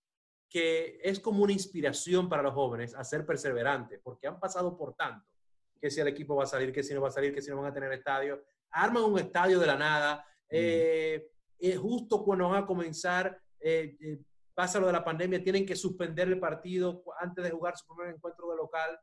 [0.48, 4.94] que es como una inspiración para los jóvenes a ser perseverantes, porque han pasado por
[4.94, 5.24] tanto,
[5.80, 7.50] que si el equipo va a salir, que si no va a salir, que si
[7.50, 8.42] no van a tener estadio,
[8.72, 10.48] arman un estadio de la nada, mm.
[10.50, 14.18] eh, eh, justo cuando van a comenzar, eh,
[14.54, 18.14] pasa lo de la pandemia, tienen que suspender el partido antes de jugar su primer
[18.14, 18.98] encuentro de local.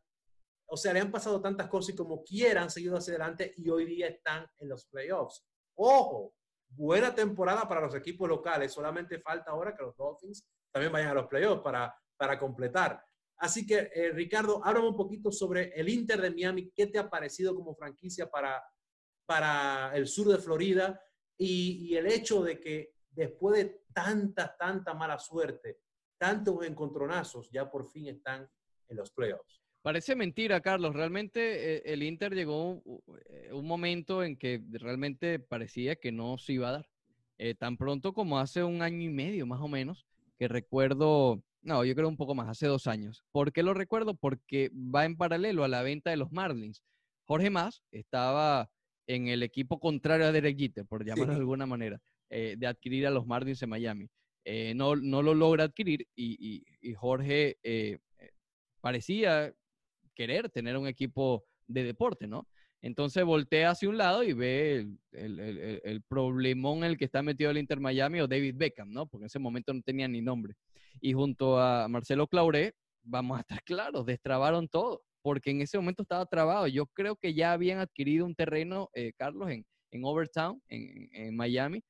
[0.67, 3.85] O sea, le han pasado tantas cosas y como quieran, seguido hacia adelante y hoy
[3.85, 5.45] día están en los playoffs.
[5.75, 6.33] Ojo,
[6.69, 8.73] buena temporada para los equipos locales.
[8.73, 13.01] Solamente falta ahora que los Dolphins también vayan a los playoffs para, para completar.
[13.37, 16.71] Así que, Ricardo, háblame un poquito sobre el Inter de Miami.
[16.75, 18.61] ¿Qué te ha parecido como franquicia para,
[19.27, 20.99] para el sur de Florida
[21.37, 25.79] y, el hecho de que después de tanta, tanta mala suerte,
[26.17, 28.47] tantos encontronazos, ya por fin están
[28.87, 29.59] en los playoffs.
[29.81, 30.95] Parece mentira, Carlos.
[30.95, 32.83] Realmente eh, el Inter llegó
[33.29, 36.89] eh, un, momento en que realmente parecía que no se iba a dar.
[37.39, 40.05] Eh, tan pronto como hace un año y medio, más o menos,
[40.37, 43.23] que recuerdo, no, yo creo un poco más, hace dos años.
[43.31, 44.15] ¿Por qué lo recuerdo?
[44.15, 46.83] Porque va en paralelo a la venta de los Marlins.
[47.25, 48.69] Jorge Más estaba
[49.07, 53.07] en el equipo contrario a Derek Jeter, por llamarlo de alguna manera, eh, de adquirir
[53.07, 54.07] a los Marlins en Miami.
[54.45, 56.63] Eh, no, no, lo logra adquirir y,
[56.95, 57.99] Jorge eh,
[58.79, 59.53] parecía
[60.15, 62.47] querer tener un equipo de deporte, ¿no?
[62.81, 65.39] Entonces voltea hacia un lado y ve el,
[65.83, 69.07] el, problemón en el que está metido el Inter Miami o David Beckham, ¿no?
[69.07, 70.53] Porque en ese momento no tenía ni nombre.
[71.01, 72.73] Y junto a Marcelo Claure,
[73.03, 76.67] vamos a estar claros, destrabaron todo porque en ese momento estaba trabado.
[76.67, 81.83] Yo creo que ya habían adquirido un terreno, eh, Carlos, en, en Overtown, en, Miami,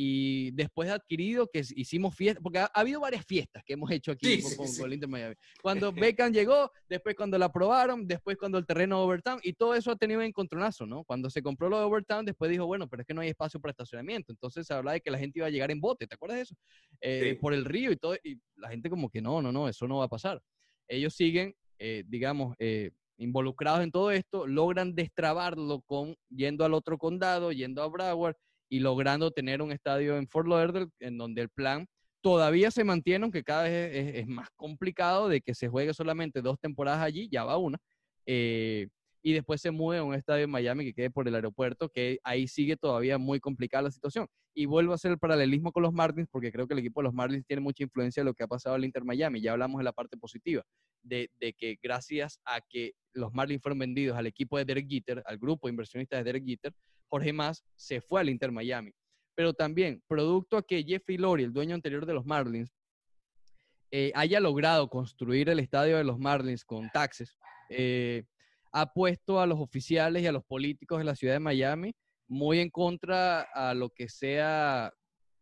[0.00, 4.12] y después de adquirido, que hicimos fiestas, porque ha, habido varias fiestas que hemos hecho
[4.12, 5.34] aquí con, el Inter Miami.
[5.62, 9.90] Cuando Beckham llegó, después cuando la aprobaron, después cuando el terreno Overtown, y todo eso
[9.90, 11.02] ha tenido un encontronazo, ¿no?
[11.02, 13.58] Cuando se compró lo de Overtown, después dijo, bueno, pero es que no hay espacio
[13.58, 14.30] para estacionamiento.
[14.30, 16.42] Entonces se hablaba de que la gente iba a llegar en bote, ¿te acuerdas de
[16.42, 16.54] eso?
[17.00, 19.88] Eh, por el río y todo, y la gente como que no, no, no, eso
[19.88, 20.40] no va a pasar.
[20.86, 26.98] Ellos siguen eh, digamos, eh, involucrados en todo esto, logran destrabarlo con yendo al otro
[26.98, 28.36] condado, yendo a Broward
[28.68, 31.86] y logrando tener un estadio en Fort Lauderdale en donde el plan
[32.20, 36.58] todavía se mantiene, aunque cada vez es, más complicado de que se juegue solamente dos
[36.60, 37.78] temporadas allí, ya va una.
[38.26, 38.88] Eh,
[39.22, 42.18] y después se mueve a un estadio en Miami que quede por el aeropuerto, que
[42.22, 44.28] ahí sigue todavía muy complicada la situación.
[44.54, 47.04] Y vuelvo a hacer el paralelismo con los Marlins, porque creo que el equipo de
[47.04, 49.40] los Marlins tiene mucha influencia de lo que ha pasado al Inter Miami.
[49.40, 50.64] Ya hablamos de la parte positiva,
[51.02, 55.38] de, que gracias a que los Marlins fueron vendidos al equipo de Derek Jeter, al
[55.38, 56.72] grupo de inversionistas de Derek Jeter,
[57.08, 58.92] Jorge Mas se fue al Inter Miami.
[59.34, 62.72] Pero también, producto a que Jeffrey Lori, el dueño anterior de los Marlins,
[63.90, 67.38] eh, haya logrado construir el estadio de los Marlins con taxes,
[67.70, 68.24] eh,
[68.80, 71.92] ha puesto a los oficiales y a los políticos de la ciudad de Miami
[72.28, 74.92] muy en contra a lo que sea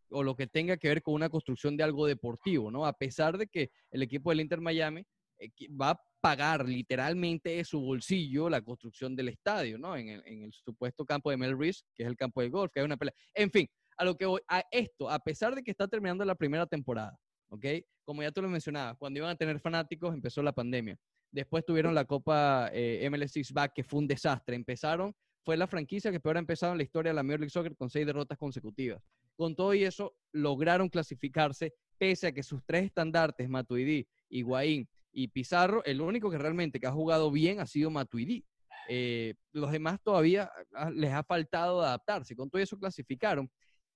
[0.09, 2.85] o lo que tenga que ver con una construcción de algo deportivo, ¿no?
[2.85, 5.03] A pesar de que el equipo del Inter Miami
[5.37, 9.95] eh, va a pagar literalmente de su bolsillo la construcción del estadio, ¿no?
[9.95, 12.85] En el, supuesto campo de Mel Reese, que es el campo de golf, que hay
[12.85, 13.13] una pelea.
[13.33, 13.67] En fin,
[13.97, 17.17] a lo que voy, a esto, a pesar de que está terminando la primera temporada,
[17.49, 17.65] ¿ok?
[18.05, 20.97] Como ya tú lo mencionabas, cuando iban a tener fanáticos empezó la pandemia.
[21.31, 24.55] Después tuvieron la Copa eh, MLS Back, que fue un desastre.
[24.55, 25.15] Empezaron
[25.47, 27.73] fue la franquicia que peor ha empezado en la historia de la Major League Soccer
[27.73, 29.01] con seis derrotas consecutivas.
[29.37, 35.29] Con todo y eso, lograron clasificarse pese a que sus tres estandartes, Matuidi, Higuaín y
[35.29, 38.43] Pizarro, el único que realmente que ha jugado bien ha sido Matuidi.
[38.89, 42.35] Eh, los demás todavía ah, les ha faltado adaptarse.
[42.35, 43.49] Con todo eso clasificaron.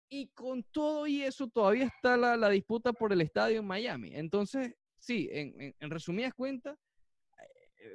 [0.09, 4.15] Y con todo y eso todavía está la, disputa por el estadio en Miami.
[4.15, 6.77] Entonces, sí, en, resumidas cuentas,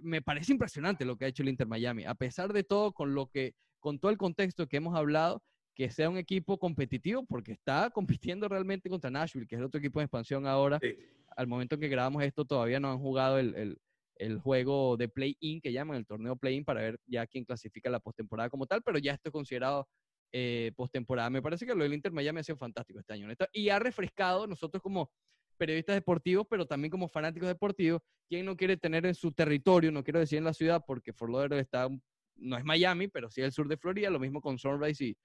[0.02, 2.04] me parece impresionante lo que ha hecho el Inter Miami.
[2.04, 5.42] A pesar de todo, con lo que, con todo el contexto que hemos hablado,
[5.74, 9.78] que sea un equipo competitivo, porque está compitiendo realmente contra Nashville, que es el otro
[9.78, 10.80] equipo de expansión ahora.
[11.36, 13.78] Al momento en que grabamos esto, todavía no han jugado el,
[14.42, 18.48] juego de play-in que llaman, el torneo play-in, para ver ya quién clasifica la postemporada
[18.48, 19.86] como tal, pero ya esto es considerado
[20.32, 21.28] eh, postemporada.
[21.28, 23.28] Me parece que lo del Inter Miami ha sido fantástico este año.
[23.52, 25.10] Y ha refrescado nosotros como
[25.56, 30.04] periodistas deportivos, pero también como fanáticos deportivos, quien no quiere tener en su territorio, no
[30.04, 31.88] quiero decir en la ciudad, porque Fort Lauderdale está,
[32.36, 35.16] no es Miami, pero sí el sur de Florida, lo mismo con Sunrise y,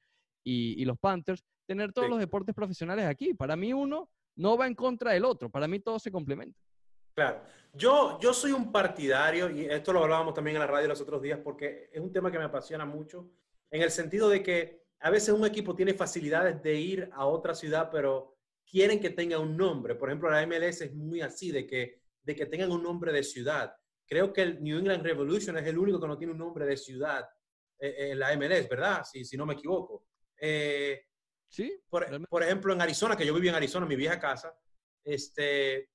[0.43, 3.33] y, los Panthers, tener todos los deportes profesionales aquí.
[3.33, 6.59] Para mí uno no va en contra del otro, para mí todo se complementa.
[7.13, 7.41] Claro,
[7.73, 11.21] yo, yo soy un partidario, y esto lo hablábamos también en la radio los otros
[11.21, 13.29] días, porque es un tema que me apasiona mucho,
[13.69, 17.55] en el sentido de que a veces un equipo tiene facilidades de ir a otra
[17.55, 18.30] ciudad, pero
[18.71, 19.95] quieren que tenga un nombre.
[19.95, 23.21] Por ejemplo, la MLS es muy así, de que, de que tengan un nombre de
[23.21, 23.75] ciudad.
[24.07, 26.77] Creo que el New England Revolution es el único que no tiene un nombre de
[26.77, 27.27] ciudad
[27.77, 29.03] eh, eh, en la MLS, ¿verdad?
[29.03, 30.07] Si, si no me equivoco.
[30.37, 31.03] Eh,
[31.49, 31.81] sí.
[31.89, 32.03] Por,
[32.43, 34.57] ejemplo, en Arizona, que yo viví en Arizona, mi vieja casa,
[35.03, 35.89] este,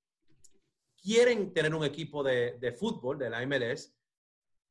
[1.01, 3.97] quieren tener un equipo de, de fútbol de la MLS,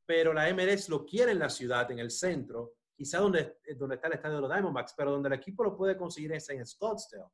[0.05, 4.07] pero la MLS lo quiere en la ciudad, en el centro, quizá donde, donde está
[4.07, 7.25] el estadio de los Diamondbacks, pero donde el equipo lo puede conseguir es en Scottsdale.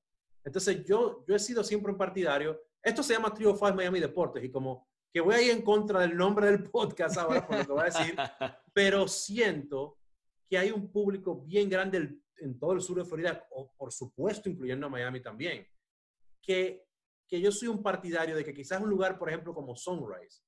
[0.43, 2.59] Entonces, yo, yo he sido siempre un partidario.
[2.81, 5.99] Esto se llama Trio 5 Miami Deportes y como que voy a ir en contra
[5.99, 8.15] del nombre del podcast ahora por lo que voy a decir,
[8.73, 9.97] pero siento
[10.49, 14.49] que hay un público bien grande en todo el sur de Florida, o por supuesto
[14.49, 15.67] incluyendo a Miami también,
[16.41, 16.87] que,
[17.27, 20.41] que yo soy un partidario de que quizás un lugar, por ejemplo, como Sunrise,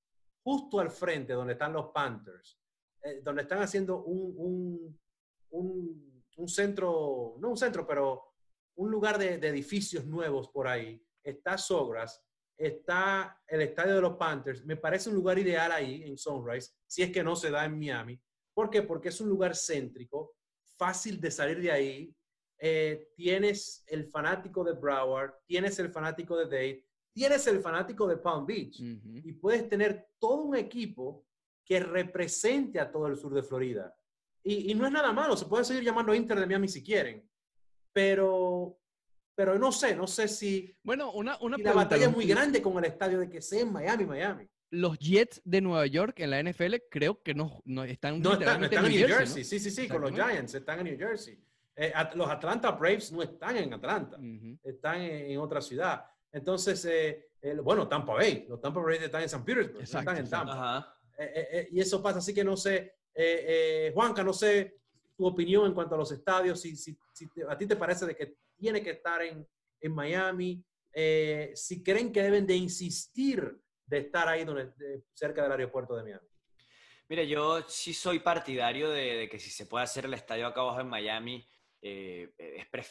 [0.43, 2.59] justo al frente donde están los Panthers,
[3.03, 4.99] eh, donde están haciendo un, un,
[5.51, 8.32] un, un centro, no un centro, pero
[8.75, 12.21] un lugar de, edificios nuevos por ahí, está Sogras,
[12.57, 17.03] está el estadio de los Panthers, me parece un lugar ideal ahí en Sunrise, si
[17.03, 18.19] es que no se da en Miami.
[18.53, 18.83] ¿Por qué?
[18.83, 20.35] Porque es un lugar céntrico,
[20.77, 22.15] fácil de salir de ahí.
[22.59, 28.17] Eh, tienes el fanático de Broward, tienes el fanático de Dade, tienes el fanático de
[28.17, 31.25] Palm Beach y puedes tener todo un equipo
[31.65, 33.93] que represente a todo el sur de Florida.
[34.43, 37.27] Y, y, no es nada malo, se puede seguir llamando Inter de Miami si quieren,
[37.93, 38.79] pero,
[39.35, 40.75] pero no sé, no sé si.
[40.83, 43.71] Bueno, una, una la batalla es muy grande con el estadio de que sea en
[43.71, 44.49] Miami, Miami.
[44.71, 48.19] Los Jets de Nueva York en la NFL creo que no, no están.
[48.21, 51.39] No están, en New Jersey, sí, sí, sí, con los Giants, están en New Jersey.
[51.75, 54.17] Eh, los Atlanta Braves no están en Atlanta,
[54.63, 56.05] están en, otra ciudad.
[56.31, 57.29] Entonces, eh,
[57.63, 60.97] bueno, Tampa Bay, los Tampa Braves están en San Petersburg, están en Tampa.
[61.17, 62.95] Eh, y eso pasa, así que no sé,
[63.93, 64.82] Juanca, no sé
[65.15, 66.97] tu opinión en cuanto a los estadios, si, si,
[67.47, 69.47] a ti te parece de que tiene que estar en,
[69.79, 74.71] en Miami, eh, si creen que deben de insistir de estar ahí donde,
[75.13, 76.27] cerca del aeropuerto de Miami.
[77.09, 80.79] Mira, yo sí soy partidario de, que si se puede hacer el estadio acá abajo
[80.79, 81.45] en Miami,
[81.81, 82.33] eh,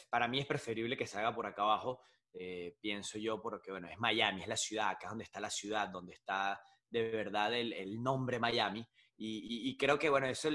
[0.09, 2.01] para mí es preferible que se haga por acá abajo,
[2.33, 5.49] eh, pienso yo, porque bueno, es Miami, es la ciudad, acá es donde está la
[5.49, 8.87] ciudad, donde está de verdad el, el nombre Miami.
[9.25, 10.49] Y, creo que, bueno, eso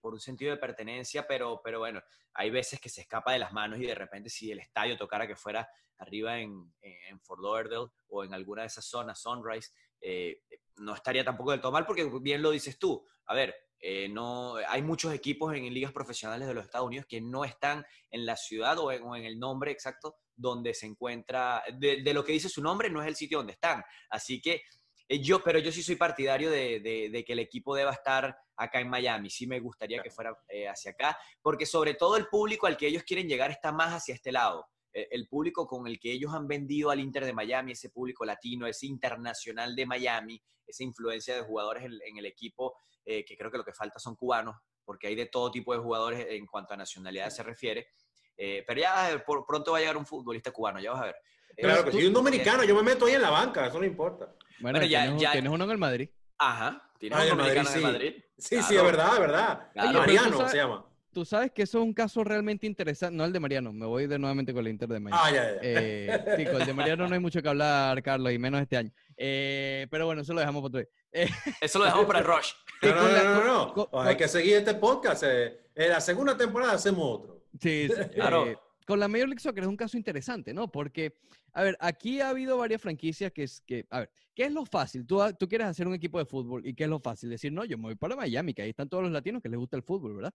[0.00, 2.02] por un sentido de pertenencia, pero, pero bueno,
[2.34, 5.28] hay veces que se escapa de las manos y de repente si el estadio tocara
[5.28, 5.68] que fuera
[5.98, 9.70] arriba en, en Fort Lauderdale o en alguna de esas zonas, Sunrise,
[10.00, 10.42] eh,
[10.76, 13.04] no estaría tampoco del todo mal porque bien lo dices tú.
[13.26, 17.20] A ver, eh, no, hay muchos equipos en, ligas profesionales de los Estados Unidos que
[17.20, 22.24] no están en la ciudad o en, el nombre exacto donde se encuentra, de, lo
[22.24, 23.82] que dice su nombre, no es el sitio donde están.
[24.08, 24.62] Así que
[25.08, 29.30] yo, pero yo sí soy partidario de, que el equipo deba estar acá en Miami.
[29.30, 32.86] Sí me gustaría que fuera eh, hacia acá, porque sobre todo el público al que
[32.86, 34.66] ellos quieren llegar está más hacia este lado.
[34.92, 38.24] Eh, el público con el que ellos han vendido al Inter de Miami, ese público
[38.24, 43.56] latino, ese internacional de Miami, esa influencia de jugadores en, el equipo, que creo que
[43.56, 44.54] lo que falta son cubanos,
[44.84, 47.88] porque hay de todo tipo de jugadores en cuanto a nacionalidad se refiere.
[48.36, 51.16] pero ya por, pronto va a llegar un futbolista cubano, ya vas a ver.
[51.56, 54.30] Claro que soy un dominicano, yo me meto ahí en la banca, eso no importa.
[54.60, 56.08] Bueno, ya, tienes, uno en el Madrid.
[56.38, 58.14] Ajá, tienes uno en el Madrid.
[58.36, 59.68] Sí, sí, es verdad, es verdad.
[59.74, 60.84] Mariano se llama.
[61.12, 64.06] Tú sabes que eso es un caso realmente interesante, no el de Mariano, me voy
[64.06, 65.20] de nuevamente con el Inter de Miami.
[65.20, 65.58] Ah, ya, ya.
[65.62, 68.76] Eh, sí, con el de Mariano no hay mucho que hablar, Carlos, y menos este
[68.76, 68.92] año.
[69.16, 71.28] Eh, pero bueno, eso lo dejamos para otro eh,
[71.60, 72.52] Eso lo dejamos para el Rush.
[72.82, 75.24] no, no, no, no, hay que seguir este podcast.
[75.26, 77.42] Eh, en la segunda temporada hacemos otro.
[77.60, 78.60] Sí, claro.
[78.88, 80.72] Con la Major League Soccer es un caso interesante, ¿no?
[80.72, 81.12] Porque,
[81.52, 84.64] a ver, aquí ha habido varias franquicias que es que, a ver, ¿qué es lo
[84.64, 85.06] fácil?
[85.06, 87.28] Tú, tú quieres hacer un equipo de fútbol y ¿qué es lo fácil?
[87.28, 89.58] Decir, no, yo me voy para Miami, que ahí están todos los latinos que les
[89.58, 90.32] gusta el fútbol, ¿verdad?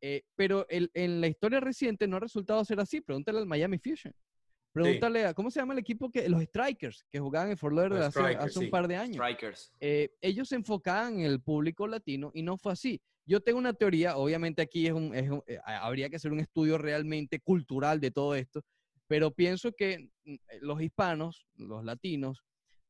[0.00, 3.00] Eh, pero el, en la historia reciente no ha resultado ser así.
[3.00, 4.14] Pregúntale al Miami Fusion.
[4.70, 6.08] Pregúntale a, ¿cómo se llama el equipo?
[6.08, 9.16] que Los Strikers, que jugaban en Fort Lauderdale hace, un par de años.
[9.16, 9.72] Strikers.
[9.80, 13.02] Eh, ellos se enfocaban en el público latino y no fue así.
[13.28, 18.10] Yo tengo una teoría, obviamente aquí eh, habría que hacer un estudio realmente cultural de
[18.10, 18.62] todo esto,
[19.06, 22.42] pero pienso que mm, los hispanos, los latinos,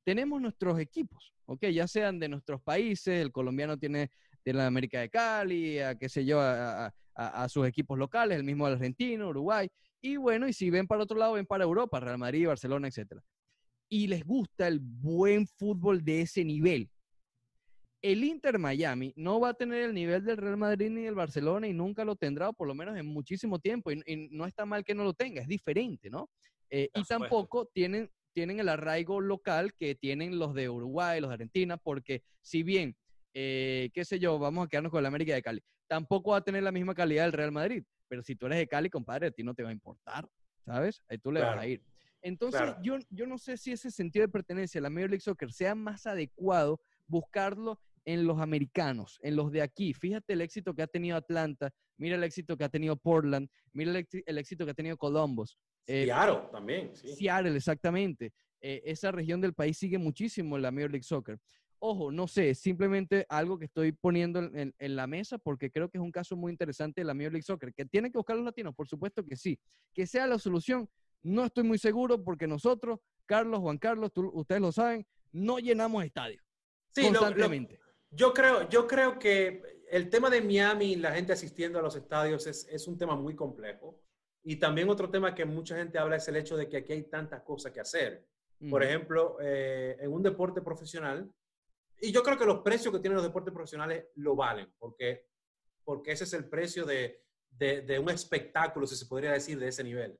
[0.04, 1.66] tenemos nuestros equipos, ¿ok?
[1.66, 4.12] Ya sean de nuestros países, el colombiano tiene
[4.44, 6.92] de la América de Cali, a qué sé yo, a,
[7.48, 9.68] sus equipos locales, el mismo argentino, Uruguay,
[10.00, 13.20] y bueno, y si ven para otro lado, ven para Europa, Real Madrid, Barcelona, etc.
[13.88, 16.88] Y les gusta el buen fútbol de ese nivel.
[18.00, 21.66] El Inter Miami no va a tener el nivel del Real Madrid ni del Barcelona
[21.66, 23.90] y nunca lo tendrá, por lo menos en muchísimo tiempo.
[23.90, 26.30] Y, no está mal que no lo tenga, es diferente, ¿no?
[26.70, 31.34] Eh, y tampoco tienen, tienen el arraigo local que tienen los de Uruguay, los de
[31.34, 32.96] Argentina, porque si bien,
[33.34, 36.44] eh, qué sé yo, vamos a quedarnos con la América de Cali, tampoco va a
[36.44, 37.82] tener la misma calidad del Real Madrid.
[38.06, 40.28] Pero si tú eres de Cali, compadre, a ti no te va a importar,
[40.64, 41.02] ¿sabes?
[41.08, 41.82] Ahí tú le vas a ir.
[42.22, 45.52] Entonces, yo, yo no sé si ese sentido de pertenencia a la Major League Soccer
[45.52, 49.92] sea más adecuado buscarlo en los americanos, en los de aquí.
[49.92, 53.90] Fíjate el éxito que ha tenido Atlanta, mira el éxito que ha tenido Portland, mira
[53.90, 55.58] el, éxito que ha tenido Columbus.
[55.86, 57.14] Eh, Seattle también, sí.
[57.16, 58.32] Seattle, exactamente.
[58.60, 61.38] Eh, esa región del país sigue muchísimo en la Major League Soccer.
[61.80, 66.02] Ojo, no sé, simplemente algo que estoy poniendo en, la mesa porque creo que es
[66.02, 67.72] un caso muy interesante de la Major League Soccer.
[67.72, 68.74] ¿Que tiene que buscar los latinos?
[68.74, 69.60] Por supuesto que sí.
[69.92, 70.88] Que sea la solución,
[71.22, 76.47] no estoy muy seguro porque nosotros, Carlos, Juan Carlos, ustedes lo saben, no llenamos estadios.
[76.94, 77.78] Sí, constantemente.
[78.10, 81.96] yo, creo, yo creo que el tema de Miami y la gente asistiendo a los
[81.96, 84.00] estadios es, un tema muy complejo.
[84.42, 87.02] Y también otro tema que mucha gente habla es el hecho de que aquí hay
[87.04, 88.26] tantas cosas que hacer.
[88.70, 91.30] Por ejemplo, eh, en un deporte profesional,
[92.00, 95.28] y yo creo que los precios que tienen los deportes profesionales lo valen, porque,
[95.84, 99.84] porque ese es el precio de, de, un espectáculo, si se podría decir, de ese
[99.84, 100.18] nivel.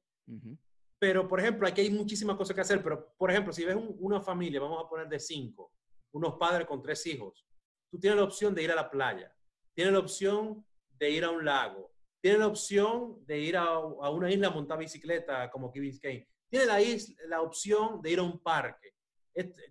[0.98, 4.20] Pero, por ejemplo, aquí hay muchísimas cosas que hacer, pero, por ejemplo, si ves una
[4.20, 5.72] familia, vamos a poner de cinco,
[6.12, 7.46] unos padres con tres hijos,
[7.90, 9.34] tú tienes la opción de ir a la playa,
[9.74, 10.64] tienes la opción
[10.98, 14.78] de ir a un lago, tienes la opción de ir a, una isla a montar
[14.78, 18.94] bicicleta como Key Biscayne, tienes la, la opción de ir a un parque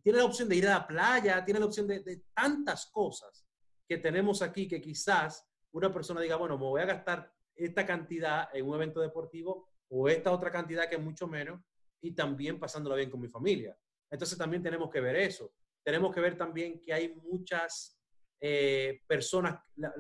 [0.02, 3.46] tiene la opción de ir a la playa, tiene la opción de, tantas cosas
[3.88, 8.50] que tenemos aquí que quizás una persona diga, bueno, me voy a gastar esta cantidad
[8.54, 11.62] en un evento deportivo o esta otra cantidad que es mucho menos
[12.02, 13.78] y también pasándola bien con mi familia.
[14.10, 15.52] Entonces también tenemos que ver eso.
[15.88, 17.98] Tenemos que ver también que hay muchas
[18.42, 19.94] eh, personas, la,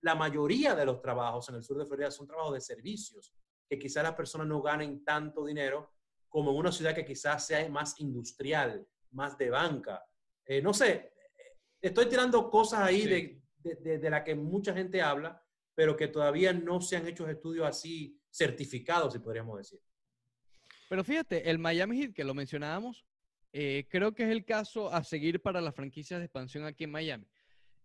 [0.00, 3.34] la, mayoría de los trabajos en el sur de Florida son trabajos de servicios,
[3.68, 5.96] que quizás las personas no ganen tanto dinero
[6.28, 10.00] como en una ciudad que quizás sea más industrial, más de banca.
[10.44, 11.12] Eh, no sé,
[11.80, 13.42] estoy tirando cosas ahí de,
[13.80, 17.66] de, de, la que mucha gente habla, pero que todavía no se han hecho estudios
[17.66, 19.80] así certificados, si podríamos decir.
[20.88, 23.04] Pero fíjate, el Miami Heat, que lo mencionábamos,
[23.52, 26.90] eh, creo que es el caso a seguir para las franquicias de expansión aquí en
[26.90, 27.26] Miami.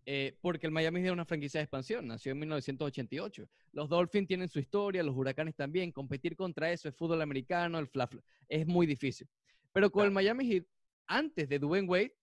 [0.05, 3.47] Eh, porque el Miami es una franquicia de expansión, nació en 1988.
[3.71, 5.91] Los Dolphins tienen su historia, los Huracanes también.
[5.91, 8.09] Competir contra eso es fútbol americano, el fla,
[8.49, 9.27] es muy difícil.
[9.71, 10.65] Pero con el Miami Heat
[11.07, 12.15] antes de Dwayne Wade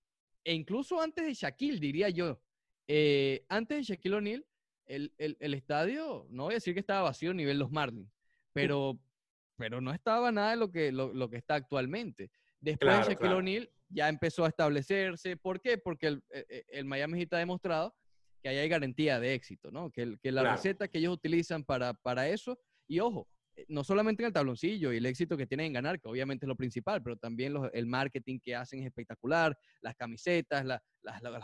[0.45, 2.41] e incluso antes de Shaquille, diría yo.
[2.86, 4.47] Eh, antes de Shaquille O'Neal,
[4.86, 8.11] el, el, estadio, no voy a decir que estaba vacío a nivel los Marlins,
[8.53, 8.99] pero,
[9.57, 12.30] pero no estaba nada de lo que, lo, que está actualmente.
[12.61, 15.37] Después de Shaquille O'Neal ya empezó a establecerse.
[15.37, 15.79] ¿Por qué?
[15.79, 17.95] Porque el, eh, eh, el, Miami Heat ha demostrado
[18.43, 19.91] que ahí hay garantía de éxito, ¿no?
[19.91, 23.29] Que, que la receta que ellos utilizan para, para eso, y ojo,
[23.59, 26.47] eh, no solamente en el tabloncillo y el éxito que tienen en ganar, que obviamente
[26.47, 30.81] es lo principal, pero también el marketing que hacen es espectacular, las camisetas, las,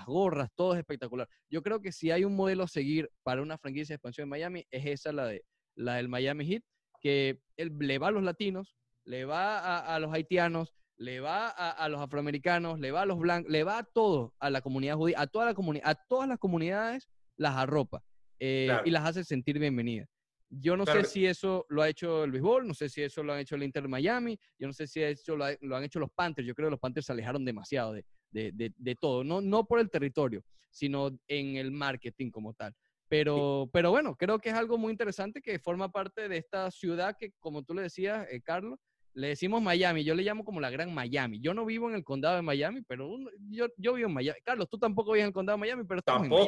[0.07, 1.29] gorras, todo es espectacular.
[1.51, 4.31] Yo creo que si hay un modelo a seguir para una franquicia de expansión en
[4.31, 5.45] Miami, es esa la, de,
[5.75, 6.63] la del Miami Heat,
[7.01, 12.01] que le va a los latinos, le va a, los haitianos, le va a, los
[12.01, 15.27] afroamericanos, le va a los blancos, le va a todo, a la comunidad judía, a,
[15.27, 18.03] toda la comunidad, a todas las comunidades las arropa
[18.39, 20.09] eh, y las hace sentir bienvenidas.
[20.51, 23.33] Yo no sé si eso lo ha hecho el béisbol, no sé si eso lo
[23.33, 26.47] han hecho el Inter Miami, yo no sé si eso lo, han hecho los Panthers.
[26.47, 29.81] Yo creo que los Panthers se alejaron demasiado de, de, de, todo, no, no por
[29.81, 32.73] el territorio, sino en el marketing como tal.
[33.09, 37.17] Pero, pero bueno, creo que es algo muy interesante que forma parte de esta ciudad
[37.19, 38.79] que, como tú le decías, eh, Carlos,
[39.15, 41.41] le decimos Miami, yo le llamo como la gran Miami.
[41.41, 43.17] Yo no vivo en el condado de Miami, pero
[43.49, 44.39] yo, yo vivo en Miami.
[44.45, 46.43] Carlos, tú tampoco vives en el condado de Miami, pero estamos tampoco.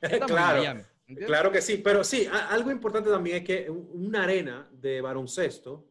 [0.00, 0.26] en Miami.
[0.26, 0.84] claro,
[1.26, 5.86] claro que sí, pero sí, algo importante también es que una arena de baloncesto,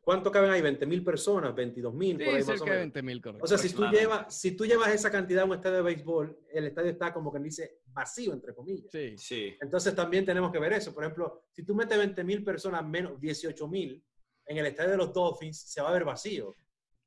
[0.00, 0.60] ¿cuánto caben ahí?
[0.60, 1.54] ¿20 mil personas?
[1.54, 2.18] ¿22 mil?
[2.18, 5.42] Sí, cerca de 20 mil, O sea, si tú, llevas, si tú llevas esa cantidad
[5.42, 8.90] a un estadio de béisbol, el estadio está como que dice vacío, entre comillas.
[8.92, 9.56] Sí, sí.
[9.60, 10.92] Entonces también tenemos que ver eso.
[10.92, 14.02] Por ejemplo, si tú metes 20 mil personas menos 18 mil
[14.46, 16.54] en el estadio de los Dolphins, se va a ver vacío.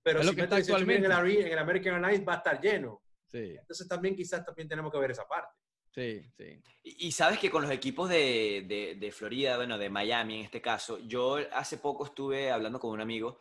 [0.03, 3.01] Pero si metes 18 mil en el, en el American Airlines, va a estar lleno.
[3.25, 3.55] Sí.
[3.59, 5.53] Entonces también quizás también tenemos que ver esa parte.
[5.93, 6.61] Sí, sí.
[6.83, 10.99] Y, sabes que con los equipos de, de, Florida, bueno, de Miami en este caso,
[10.99, 13.39] yo hace poco estuve hablando con un amigo,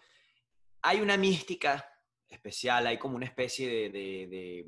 [0.81, 1.87] hay una mística
[2.27, 4.65] especial, hay como una especie de,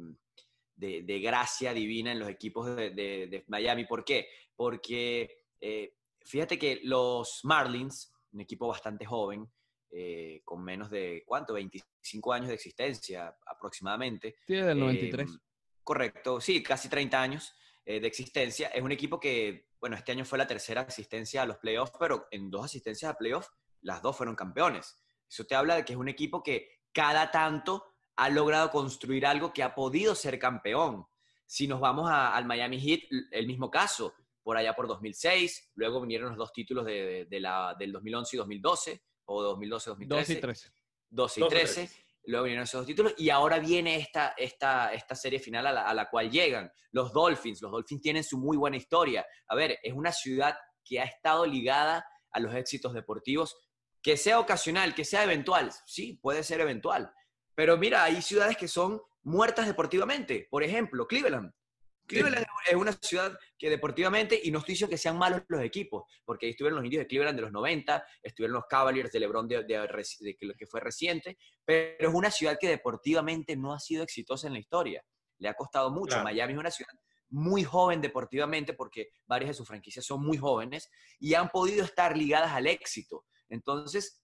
[0.77, 3.87] de gracia divina en los equipos de, Miami.
[3.87, 4.29] ¿Por qué?
[4.55, 9.51] Porque eh, fíjate que los Marlins, un equipo bastante joven,
[9.91, 11.55] eh, con menos de, ¿cuánto?
[11.55, 14.37] 25 años de existencia aproximadamente.
[14.47, 15.31] Sí, del 93.
[15.31, 15.39] Em,
[15.83, 17.55] correcto, sí, casi 30 años
[17.85, 18.69] eh, de existencia.
[18.69, 22.27] Es un equipo que, bueno, este año fue la tercera asistencia a los playoffs, pero
[22.31, 23.51] en dos asistencias a playoffs,
[23.81, 25.03] las dos fueron campeones.
[25.29, 27.85] Eso te habla de que es un equipo que cada tanto
[28.17, 31.07] ha logrado construir algo que ha podido ser campeón.
[31.47, 34.15] Si nos vamos al Miami Heat, el mismo caso,
[34.49, 39.03] por allá por 2006, luego vinieron los dos títulos de, la, del 2011 y 2012,
[39.27, 40.33] o 2012, 2013.
[40.33, 40.73] 12 y 13.
[41.11, 41.91] 12 y 13.
[42.25, 46.09] Luego vinieron esos dos títulos y ahora viene esta, esta, esta serie final a la,
[46.09, 47.61] cual llegan los Dolphins.
[47.61, 49.27] Los Dolphins tienen su muy buena historia.
[49.49, 53.55] A ver, es una ciudad que ha estado ligada a los éxitos deportivos,
[54.01, 55.71] que sea ocasional, que sea eventual.
[55.85, 57.13] Sí, puede ser eventual.
[57.55, 60.49] Pero mira, hay ciudades que son muertas deportivamente.
[60.51, 61.53] Por ejemplo, Cleveland.
[62.09, 66.05] Cleveland es una ciudad que deportivamente, y no estoy diciendo que sean malos los equipos,
[66.25, 69.47] porque ahí estuvieron los indios de Cleveland de los 90, estuvieron los Cavaliers de LeBron
[69.47, 74.47] de, de, que fue reciente, pero es una ciudad que deportivamente no ha sido exitosa
[74.47, 75.05] en la historia.
[75.39, 76.21] Le ha costado mucho.
[76.25, 76.93] Miami es una ciudad
[77.31, 80.91] muy joven deportivamente porque varias de sus franquicias son muy jóvenes
[81.21, 83.27] y han podido estar ligadas al éxito.
[83.49, 84.23] Entonces,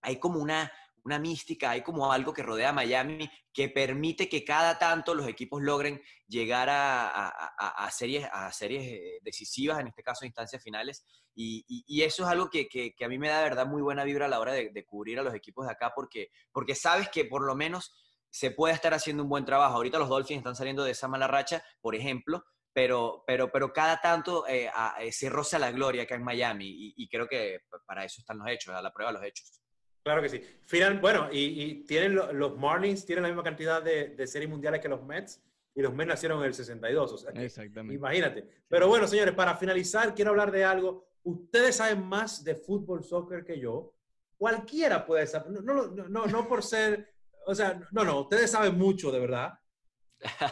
[0.00, 0.70] hay como una,
[1.04, 5.26] una mística, hay como algo que rodea a Miami que permite que cada tanto los
[5.26, 12.02] equipos logren llegar a, series, a series eh, decisivas, en este caso instancias finales, y,
[12.02, 14.40] eso es algo que, a mí me da de verdad muy buena vibra a la
[14.40, 17.94] hora de, cubrir a los equipos de acá, porque, porque sabes que por lo menos
[18.30, 19.76] se puede estar haciendo un buen trabajo.
[19.76, 24.00] Ahorita los Dolphins están saliendo de esa mala racha, por ejemplo, pero, pero, pero cada
[24.00, 24.70] tanto eh,
[25.00, 28.48] eh, se roza la gloria acá en Miami y, creo que para eso están los
[28.48, 29.60] hechos, a la prueba de los hechos.
[30.08, 30.42] Claro que sí.
[30.62, 35.04] Final, bueno, y, tienen los Marlins tienen la misma cantidad de, series mundiales que los
[35.04, 35.38] Mets
[35.74, 37.12] y los Mets nacieron en el 62.
[37.12, 37.96] O sea, Exactamente.
[37.96, 38.48] Imagínate.
[38.68, 41.04] Pero bueno, señores, para finalizar, quiero hablar de algo.
[41.24, 43.92] Ustedes saben más de fútbol, soccer que yo.
[44.38, 45.62] Cualquiera puede saber.
[45.62, 47.12] No, no, no, no por ser.
[47.44, 49.58] O sea, no, no, ustedes saben mucho, de verdad.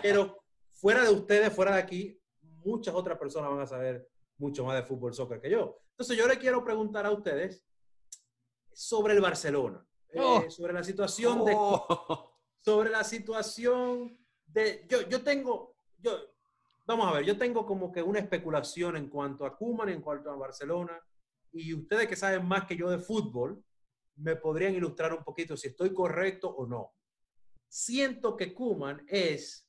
[0.02, 2.20] Pero fuera de ustedes, fuera de aquí,
[2.62, 5.78] muchas otras personas van a saber mucho más de fútbol, soccer que yo.
[5.92, 7.64] Entonces, yo le quiero preguntar a ustedes
[8.76, 10.50] sobre el Barcelona, eh, oh.
[10.50, 11.54] sobre la situación de...
[11.56, 12.34] Oh.
[12.60, 14.84] Sobre la situación de...
[14.86, 15.78] Yo, yo tengo...
[15.96, 16.12] Yo,
[16.84, 20.30] vamos a ver, yo tengo como que una especulación en cuanto a Kuman, en cuanto
[20.30, 21.00] a Barcelona,
[21.52, 23.64] y ustedes que saben más que yo de fútbol,
[24.16, 26.92] me podrían ilustrar un poquito si estoy correcto o no.
[27.68, 29.66] Siento que Kuman es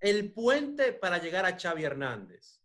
[0.00, 2.62] el puente para llegar a Xavi Hernández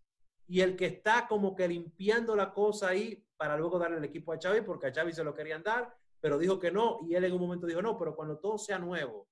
[0.48, 4.34] y el que está como que limpiando la cosa ahí para luego darle el equipo
[4.34, 7.24] a Xavi, porque a Xavi se lo querían dar, pero dijo que no, y él
[7.24, 9.30] en un momento dijo no, pero cuando todo sea nuevo,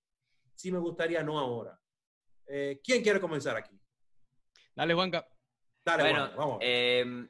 [0.53, 1.79] sí me gustaría no ahora.
[2.47, 3.77] Eh, ¿Quién quiere comenzar aquí?
[4.75, 5.27] Dale, Juanca.
[5.83, 6.57] Dale, bueno, vamos.
[6.61, 7.27] Em,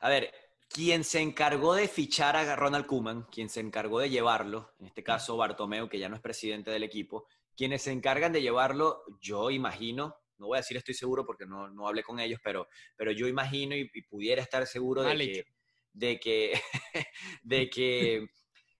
[0.00, 0.32] a ver,
[0.68, 5.02] quien se encargó de fichar a Ronald Kuman, quien se encargó de llevarlo, en este
[5.02, 9.50] caso Bartomeu, que ya no es presidente del equipo, quienes se encargan de llevarlo, yo
[9.50, 13.12] imagino, no voy a decir estoy seguro porque no, no hablé con ellos, pero, pero
[13.12, 15.44] yo imagino y, pudiera estar seguro de que,
[15.92, 16.52] de que,
[17.42, 18.26] de que,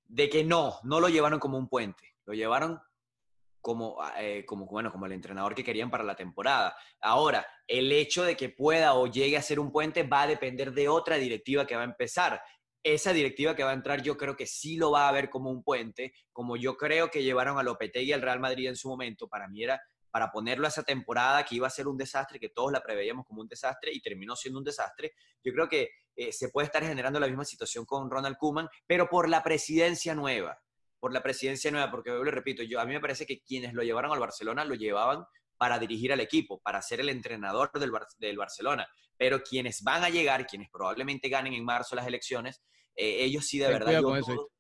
[0.05, 2.81] de que no, no lo llevaron como un puente, lo llevaron
[3.63, 6.77] como, eh, como, bueno, como el entrenador que querían para la temporada.
[7.01, 10.73] Ahora, el hecho de que pueda o llegue a ser un puente va a depender
[10.73, 12.43] de otra directiva que va a empezar.
[12.83, 15.51] Esa directiva que va a entrar yo creo que sí lo va a ver como
[15.51, 19.29] un puente, como yo creo que llevaron a Lopetegui al Real Madrid en su momento,
[19.29, 19.81] para mí era
[20.13, 23.27] para ponerlo a esa temporada que iba a ser un desastre, que todos la preveíamos
[23.27, 25.15] como un desastre y terminó siendo un desastre.
[25.43, 29.09] Yo creo que eh, se puede estar generando la misma situación con Ronald Koeman, pero
[29.09, 30.61] por la presidencia nueva,
[31.01, 33.73] por la presidencia nueva, porque yo le repito, yo, a mí me parece que quienes
[33.73, 35.25] lo llevaron al Barcelona lo llevaban
[35.57, 38.87] para dirigir al equipo, para ser el entrenador del, del Barcelona,
[39.17, 42.63] pero quienes van a llegar, quienes probablemente ganen en marzo las elecciones,
[42.95, 43.93] eh, ellos sí de verdad...
[43.93, 44.51] Yo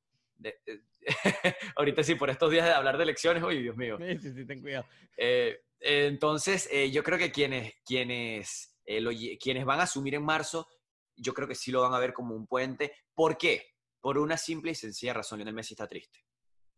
[1.76, 3.98] ahorita sí, por estos días de hablar de elecciones, uy, Dios mío.
[3.98, 4.86] Sí, sí, sí, ten cuidado.
[5.16, 10.68] Eh, entonces, eh, yo creo que quienes, quienes, eh, quienes van a asumir en marzo,
[11.16, 12.92] yo creo que sí lo van a ver como un puente.
[13.14, 13.74] ¿Por qué?
[14.00, 15.38] Por una simple y sencilla razón.
[15.38, 16.20] Lionel Messi está triste.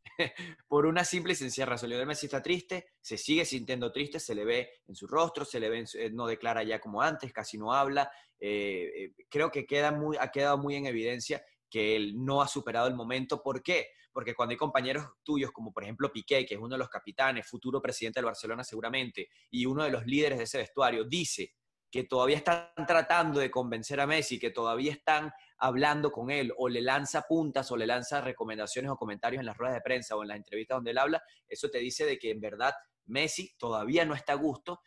[0.69, 1.91] por una simple y sencilla razón.
[1.91, 5.61] Lionel Messi está triste, se sigue sintiendo triste, se le ve en su rostro, se
[5.61, 8.11] le ve, no declara ya como antes, casi no habla.
[8.39, 12.95] creo que queda muy, ha quedado muy en evidencia que él no ha superado el
[12.95, 13.43] momento.
[13.43, 13.89] ¿Por qué?
[14.15, 17.47] Porque cuando hay compañeros tuyos, como por ejemplo Piqué, que es uno de los capitanes,
[17.47, 21.53] futuro presidente del Barcelona seguramente, y uno de los líderes de ese vestuario, dice
[21.91, 26.69] que todavía están tratando de convencer a Messi, que todavía están hablando con él, o
[26.69, 30.23] le lanza puntas, o le lanza recomendaciones o comentarios en las ruedas de prensa o
[30.23, 32.73] en las entrevistas donde él habla, eso te dice de que en verdad
[33.07, 34.81] Messi todavía no está a gusto,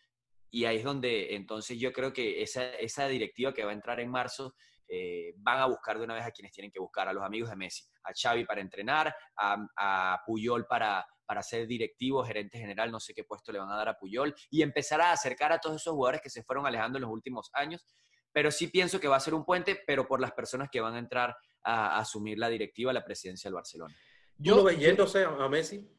[0.49, 3.99] y ahí es donde entonces yo creo que esa, esa directiva que va a entrar
[3.99, 4.55] en marzo
[4.89, 7.49] eh, van a buscar de una vez a quienes tienen que buscar, a los amigos
[7.49, 12.99] de Messi, a Xavi para entrenar, a, Puyol para, para ser directivo, gerente general, no
[12.99, 15.75] sé qué puesto le van a dar a Puyol, y empezar a acercar a todos
[15.75, 17.85] esos jugadores que se fueron alejando en los últimos años.
[18.31, 20.95] Pero sí pienso que va a ser un puente, pero por las personas que van
[20.95, 23.95] a entrar a, asumir la directiva, la presidencia del Barcelona.
[24.41, 25.89] ¿Tú lo ves yéndose a Messi?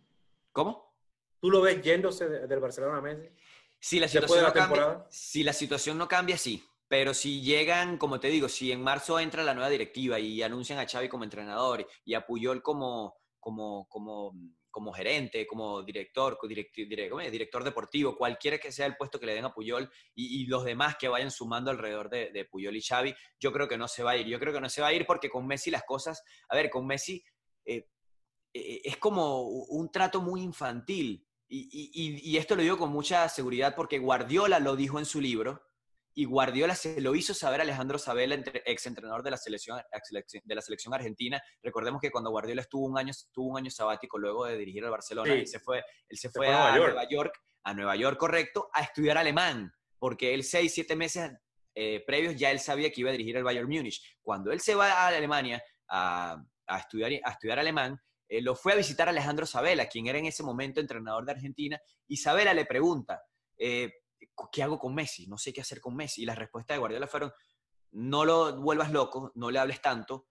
[0.53, 0.97] ¿Cómo?
[1.41, 3.29] ¿Tú lo ves yéndose del Barcelona a Messi?
[3.81, 6.65] Si la, situación no cambia, si la situación no cambia, sí.
[6.89, 10.79] Pero si llegan, como te digo, si en marzo entra la nueva directiva y anuncian
[10.79, 14.33] a Xavi como entrenador y a Puyol como, como, como,
[14.71, 19.53] como gerente, como director, director deportivo, cualquiera que sea el puesto que le den a
[19.53, 23.77] Puyol y, los demás que vayan sumando alrededor de, Puyol y Xavi, yo creo que
[23.77, 24.27] no se va a ir.
[24.27, 26.71] Yo creo que no se va a ir porque con Messi las cosas, a ver,
[26.71, 27.23] con Messi
[27.67, 27.87] eh,
[28.55, 31.23] eh, es como un trato muy infantil.
[31.51, 35.68] y esto lo digo con mucha seguridad porque Guardiola lo dijo en su libro
[36.15, 38.35] y Guardiola se lo hizo saber a Alejandro Sabela,
[38.65, 39.81] ex entrenador de la selección,
[40.45, 41.41] de la selección argentina.
[41.63, 44.91] Recordemos que cuando Guardiola estuvo un año, tuvo un año sabático luego de dirigir al
[44.91, 47.35] Barcelona, él se fue, él se, fue, a, Nueva, York.
[47.63, 51.31] a Nueva York, correcto, a estudiar alemán, porque él seis, siete meses
[51.75, 54.03] eh, previos ya él sabía que iba a dirigir el Bayern Múnich.
[54.21, 56.45] Cuando él se va a Alemania a,
[56.77, 57.97] estudiar, a estudiar alemán,
[58.29, 61.33] eh, lo fue a visitar a Alejandro Sabela, quien era en ese momento entrenador de
[61.33, 63.23] Argentina, y Sabela le pregunta,
[63.57, 63.93] eh,
[64.53, 65.27] ¿qué hago con Messi?
[65.27, 66.23] No sé qué hacer con Messi.
[66.23, 67.33] Y las respuestas de Guardiola fueron,
[67.93, 70.29] no lo vuelvas loco, no le hables tanto,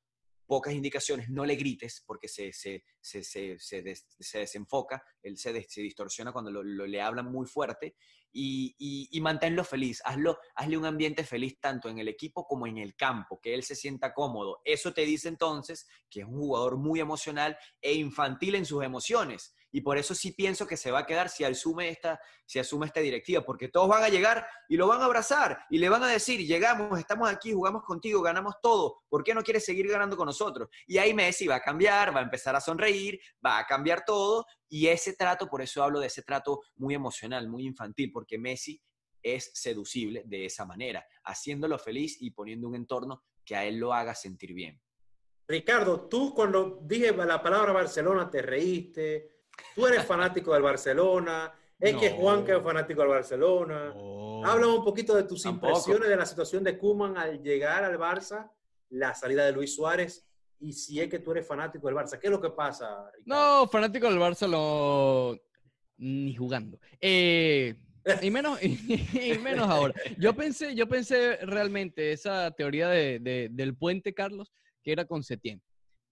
[0.48, 6.52] pocas indicaciones, no le grites porque se, se, se, se desenfoca, él se, distorsiona cuando
[6.52, 7.96] lo, le hablan muy fuerte
[8.32, 8.76] y,
[9.12, 12.96] y, manténlo feliz, hazlo, hazle un ambiente feliz tanto en el equipo como en el
[12.96, 14.62] campo, que él se sienta cómodo.
[14.64, 19.54] Eso te dice entonces que es un jugador muy emocional e infantil en sus emociones
[19.72, 22.86] y por eso sí pienso que se va a quedar si asume esta, si asume
[22.86, 26.04] esta directiva, porque todos van a llegar y lo van a abrazar y le van
[26.04, 30.16] a decir, llegamos, estamos aquí, jugamos contigo, ganamos todo, ¿por qué no quieres seguir ganando
[30.16, 30.70] con nosotros?
[30.86, 34.46] Y ahí Messi va a cambiar, va a empezar a sonreír, va a cambiar todo
[34.70, 38.82] y ese trato, por eso hablo de ese trato muy emocional, muy infantil, porque Messi
[39.22, 43.94] es seducible de esa manera, haciéndolo feliz y poniendo un entorno que a él lo
[43.94, 44.80] haga sentir bien.
[45.48, 49.37] Ricardo, tú cuando dije la palabra Barcelona te reíste,
[49.76, 51.54] Tú eres fanático del Barcelona.
[51.80, 53.94] Es que Juan que es fanático del Barcelona.
[54.44, 58.50] Habla un poquito de tus impresiones de la situación de Kuman al llegar al Barça,
[58.90, 60.28] la salida de Luis Suárez
[60.60, 62.20] y si es que tú eres fanático del Barça.
[62.20, 63.12] ¿Qué es lo que pasa?
[63.26, 65.38] No, fanático del Barça lo...
[65.98, 66.80] ni jugando.
[67.00, 67.76] Eh,
[68.22, 69.94] y menos, y, menos ahora.
[70.18, 74.52] Yo pensé, yo pensé realmente esa teoría de, del puente, Carlos,
[74.84, 75.62] que era con Setién.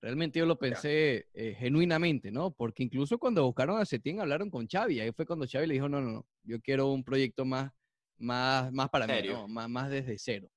[0.06, 2.52] Realmente yo lo pensé eh, genuinamente, ¿no?
[2.52, 5.00] Porque incluso cuando buscaron a Setién hablaron con Xavi.
[5.00, 7.72] Ahí fue cuando Xavi le dijo, no, no, no, yo quiero un proyecto más,
[8.20, 9.48] más, más para mí, ¿no?
[9.48, 10.48] más, más desde cero.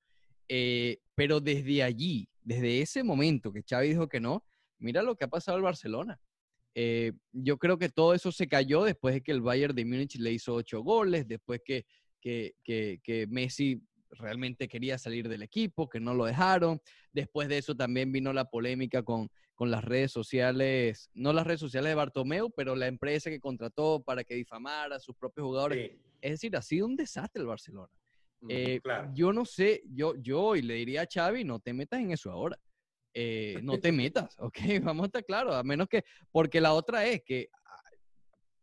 [0.48, 4.44] Eh, pero desde allí, desde ese momento que Xavi dijo que no,
[4.78, 6.20] mira lo que ha pasado al Barcelona.
[6.74, 10.16] Eh, yo creo que todo eso se cayó después de que el Bayern de Múnich
[10.16, 11.86] le hizo ocho goles, después que,
[12.20, 13.80] que, que, que Messi
[14.10, 16.80] realmente quería salir del equipo, que no lo dejaron.
[17.12, 21.60] Después de eso también vino la polémica con, con las redes sociales, no las redes
[21.60, 25.92] sociales de Bartomeu, pero la empresa que contrató para que difamara a sus propios jugadores.
[26.20, 27.92] Es decir, ha sido un desastre el Barcelona.
[28.48, 28.80] Eh,
[29.14, 32.30] yo no sé, yo, yo y le diría a Xavi, no te metas en eso
[32.30, 32.58] ahora.
[33.14, 34.58] Eh, no te metas, ¿ok?
[34.84, 37.90] Vamos a estar claros, a menos que, porque la otra es que ah,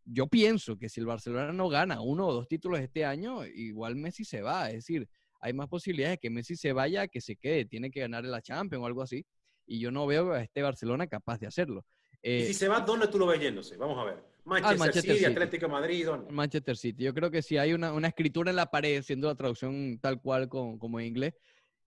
[0.05, 3.95] yo pienso que si el Barcelona no gana uno o dos títulos este año, igual
[3.95, 4.69] Messi se va.
[4.69, 5.09] Es decir,
[5.39, 7.65] hay más posibilidades de que Messi se vaya que se quede.
[7.65, 9.25] Tiene que ganar la Champions o algo así.
[9.67, 11.86] Y yo no veo a este Barcelona capaz de hacerlo.
[12.21, 13.77] ¿Y si eh, se va, dónde tú lo ves yéndose?
[13.77, 14.23] Vamos a ver.
[14.45, 16.31] Manchester, City, Atlético de Madrid, ¿dónde?
[16.31, 17.03] Manchester City.
[17.03, 20.21] Yo creo que si hay una, una, escritura en la pared, siendo la traducción tal
[20.21, 21.33] cual como en inglés,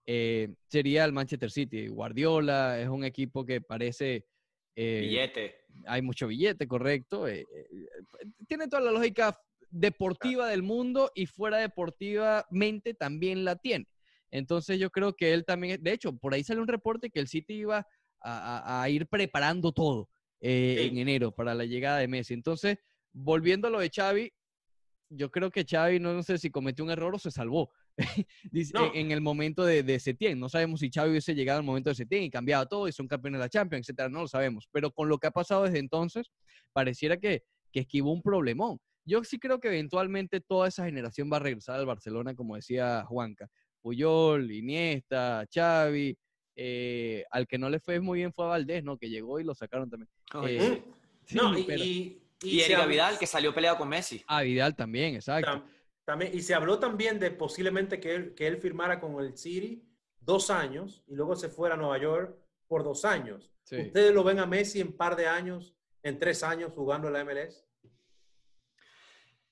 [0.06, 1.86] eh, sería el Manchester City.
[1.88, 4.24] Guardiola es un equipo que parece...
[4.74, 5.64] Eh, billete.
[5.86, 7.26] Hay mucho billete, correcto.
[8.46, 9.38] tiene toda la lógica
[9.70, 13.86] deportiva del mundo y fuera deportivamente también la tiene.
[14.30, 17.28] Entonces yo creo que él también, de hecho, por ahí sale un reporte que el
[17.28, 17.86] City iba
[18.20, 20.08] a, ir preparando todo
[20.40, 22.34] eh, en enero para la llegada de Messi.
[22.34, 22.78] Entonces,
[23.12, 24.32] volviendo a lo de Xavi,
[25.10, 27.70] yo creo que Xavi no, sé si cometió un error o se salvó.
[28.52, 30.38] Dice, en el momento de, de Setién.
[30.38, 33.08] No sabemos si Xavi hubiese llegado al momento de Setién y cambiado todo y son
[33.08, 34.08] campeones de la Champions, etcétera.
[34.08, 34.68] No lo sabemos.
[34.70, 36.30] Pero con lo que ha pasado desde entonces,
[36.72, 38.78] pareciera que, que esquivó un problemón.
[39.08, 43.04] Yo sí creo que eventualmente toda esa generación va a regresar al Barcelona, como decía
[43.06, 43.48] Juanca.
[43.80, 46.16] Puyol, Iniesta, Xavi,
[46.54, 48.98] eh, al que no le fue muy bien fue a Valdés, ¿no?
[48.98, 50.10] Que llegó y lo sacaron también.
[50.44, 50.82] Eh,
[51.30, 54.22] no, y, y, Vidal, que salió peleado con Messi.
[54.26, 55.64] Ah, Vidal también, exacto.
[56.04, 59.84] También, y se habló también de posiblemente que él, que él firmara con el City
[60.20, 62.36] dos años y luego se fuera a Nueva York
[62.66, 63.50] por dos años.
[63.70, 67.24] ¿Ustedes lo ven a Messi en par de años, en tres años jugando en la
[67.24, 67.67] MLS?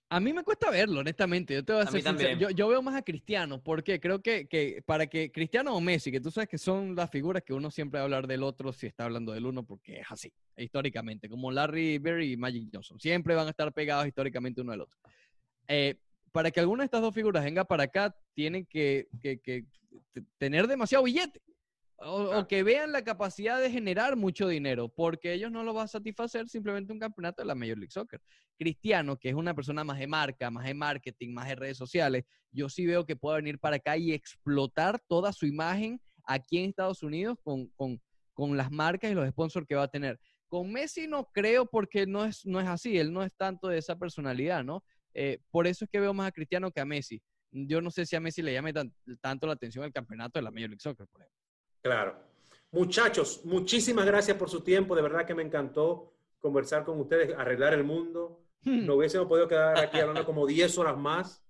[0.09, 1.55] A mí me cuesta verlo, honestamente.
[1.55, 5.09] Yo, te voy a, Yo, yo, veo más a Cristiano, porque creo que, que, para
[5.09, 8.03] que Cristiano o Messi, que tú sabes que son las figuras que uno siempre va
[8.03, 11.99] a hablar del otro si está hablando del uno, porque es así, históricamente, como Larry
[11.99, 13.01] Bird y Magic Johnson.
[13.01, 14.99] Siempre van a estar pegados históricamente uno del otro.
[15.67, 15.97] Eh,
[16.31, 19.65] para que alguna de estas dos figuras venga para acá, tienen que, que, que
[20.39, 21.41] tener demasiado billete.
[21.99, 25.89] O, que vean la capacidad de generar mucho dinero, porque ellos no lo va a
[25.89, 28.21] satisfacer simplemente un campeonato de la Major League Soccer.
[28.59, 32.25] Cristiano, que es una persona más de marca, más de marketing, más de redes sociales,
[32.53, 36.71] yo sí veo que puede venir para acá y explotar toda su imagen aquí en
[36.71, 38.01] Estados Unidos con, con,
[38.35, 40.21] con las marcas y los sponsors que va a tener.
[40.49, 43.79] Con Messi no creo porque no es, no es así, él no es tanto de
[43.79, 44.85] esa personalidad, ¿no?
[45.15, 47.23] Eh, por eso es que veo más a Cristiano que a Messi.
[47.51, 48.75] Yo no sé si a Messi le llame
[49.21, 51.46] tanto la atención el campeonato de la Major League Soccer, por ejemplo.
[51.87, 52.17] Claro.
[52.73, 54.97] Muchachos, muchísimas gracias por su tiempo.
[54.97, 58.43] De verdad que me encantó conversar con ustedes, arreglar el mundo.
[58.63, 58.85] Hmm.
[58.87, 61.45] No hubiésemos podido quedar aquí hablando como 10 horas más.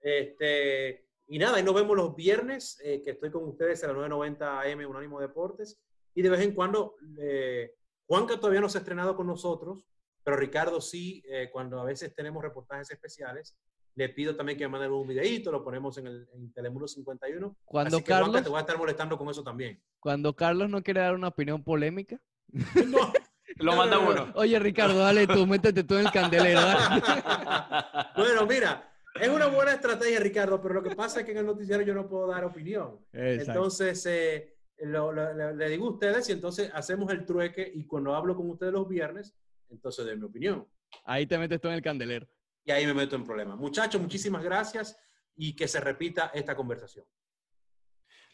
[0.00, 3.96] Este, y nada, y nos vemos los viernes, eh, que estoy con ustedes a las
[3.96, 5.78] 9.90 AM Unánimo Deportes.
[6.14, 7.74] Y de vez en cuando, eh,
[8.06, 9.86] Juanca todavía no se ha estrenado con nosotros,
[10.24, 13.56] pero Ricardo sí, eh, cuando a veces tenemos reportajes especiales,
[13.94, 17.56] le pido también que me manden un videito, lo ponemos en el en Telemundo 51.
[17.64, 19.82] Cuando Así que, Carlos, te voy a estar molestando con eso también.
[20.00, 22.20] Cuando Carlos no quiere dar una opinión polémica.
[22.86, 23.12] No.
[23.56, 24.32] Lo manda uno.
[24.36, 26.60] Oye, Ricardo, dale tú, métete tú en el candelero.
[28.16, 28.90] bueno, mira,
[29.20, 31.92] es una buena estrategia, Ricardo, pero lo que pasa es que en el noticiero yo
[31.92, 32.98] no puedo dar opinión.
[33.12, 38.48] Entonces, eh, le digo a ustedes y entonces hacemos el trueque y cuando hablo con
[38.48, 39.34] ustedes los viernes,
[39.68, 40.66] entonces de mi opinión.
[41.04, 42.26] Ahí te metes tú en el candelero
[42.64, 43.58] y ahí me meto en problemas.
[43.58, 44.96] Muchachos, muchísimas gracias
[45.36, 47.06] y que se repita esta conversación.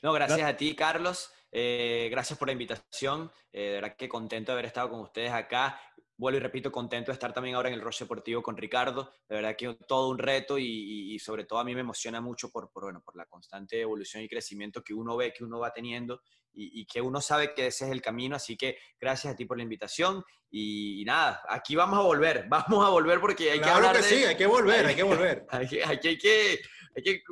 [0.03, 1.33] No, gracias a ti, Carlos.
[1.51, 3.31] Eh, gracias por la invitación.
[3.53, 5.81] Eh, de verdad que contento de haber estado con ustedes acá
[6.19, 9.13] vuelvo y repito, contento de estar también ahora en el Roche Deportivo con Ricardo.
[9.29, 12.71] De verdad que todo un reto y, sobre todo a mí me emociona mucho por,
[12.75, 16.21] bueno, por la constante evolución y crecimiento que uno ve, que uno va teniendo
[16.53, 18.35] y, que uno sabe que ese es el camino.
[18.35, 22.85] Así que gracias a ti por la invitación y, nada, aquí vamos a volver, vamos
[22.85, 25.47] a volver porque hay que hablar que sí, hay que volver, hay que volver.
[25.51, 27.23] hay, que, hay, que, hay, que,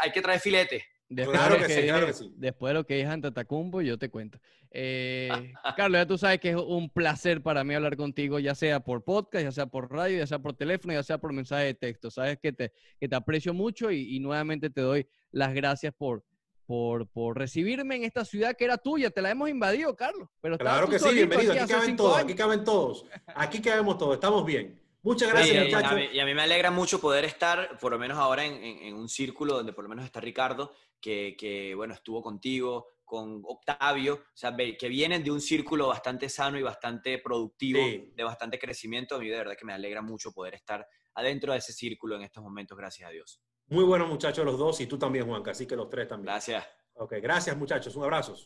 [0.00, 0.86] hay que traer filete.
[1.08, 2.32] Después claro, que, sí, claro que sí.
[2.36, 4.40] Después de lo que dije ante Tacumbo, yo te cuento.
[4.72, 5.28] Eh,
[5.76, 9.04] Carlos, ya tú sabes que es un placer para mí hablar contigo, ya sea por
[9.04, 12.10] podcast, ya sea por radio, ya sea por teléfono, ya sea por mensaje de texto.
[12.10, 16.24] Sabes que te, que te aprecio mucho y, nuevamente te doy las gracias por,
[16.66, 19.10] por, por, recibirme en esta ciudad que era tuya.
[19.10, 20.28] Te la hemos invadido, Carlos.
[20.40, 21.52] Pero claro que sí, bienvenido.
[21.52, 23.06] Aquí, caben todos, aquí caben todos.
[23.26, 24.85] Aquí cabemos todos, estamos bien.
[25.06, 26.00] Muchas gracias, muchachos.
[26.12, 29.08] Y a, mí, me alegra mucho poder estar, por lo menos ahora, en, en, un
[29.08, 34.36] círculo donde por lo menos está Ricardo, que, que, bueno, estuvo contigo, con Octavio, o
[34.36, 39.14] sea, que vienen de un círculo bastante sano y bastante productivo, de bastante crecimiento.
[39.14, 40.84] A mí de verdad que me alegra mucho poder estar
[41.14, 43.40] adentro de ese círculo en estos momentos, gracias a Dios.
[43.68, 46.26] Muy buenos muchachos los dos y tú también, Juanca, así que los tres también.
[46.26, 46.66] Gracias.
[46.94, 48.36] Ok, gracias muchachos, un abrazo.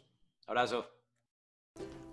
[0.47, 1.00] Abrazo.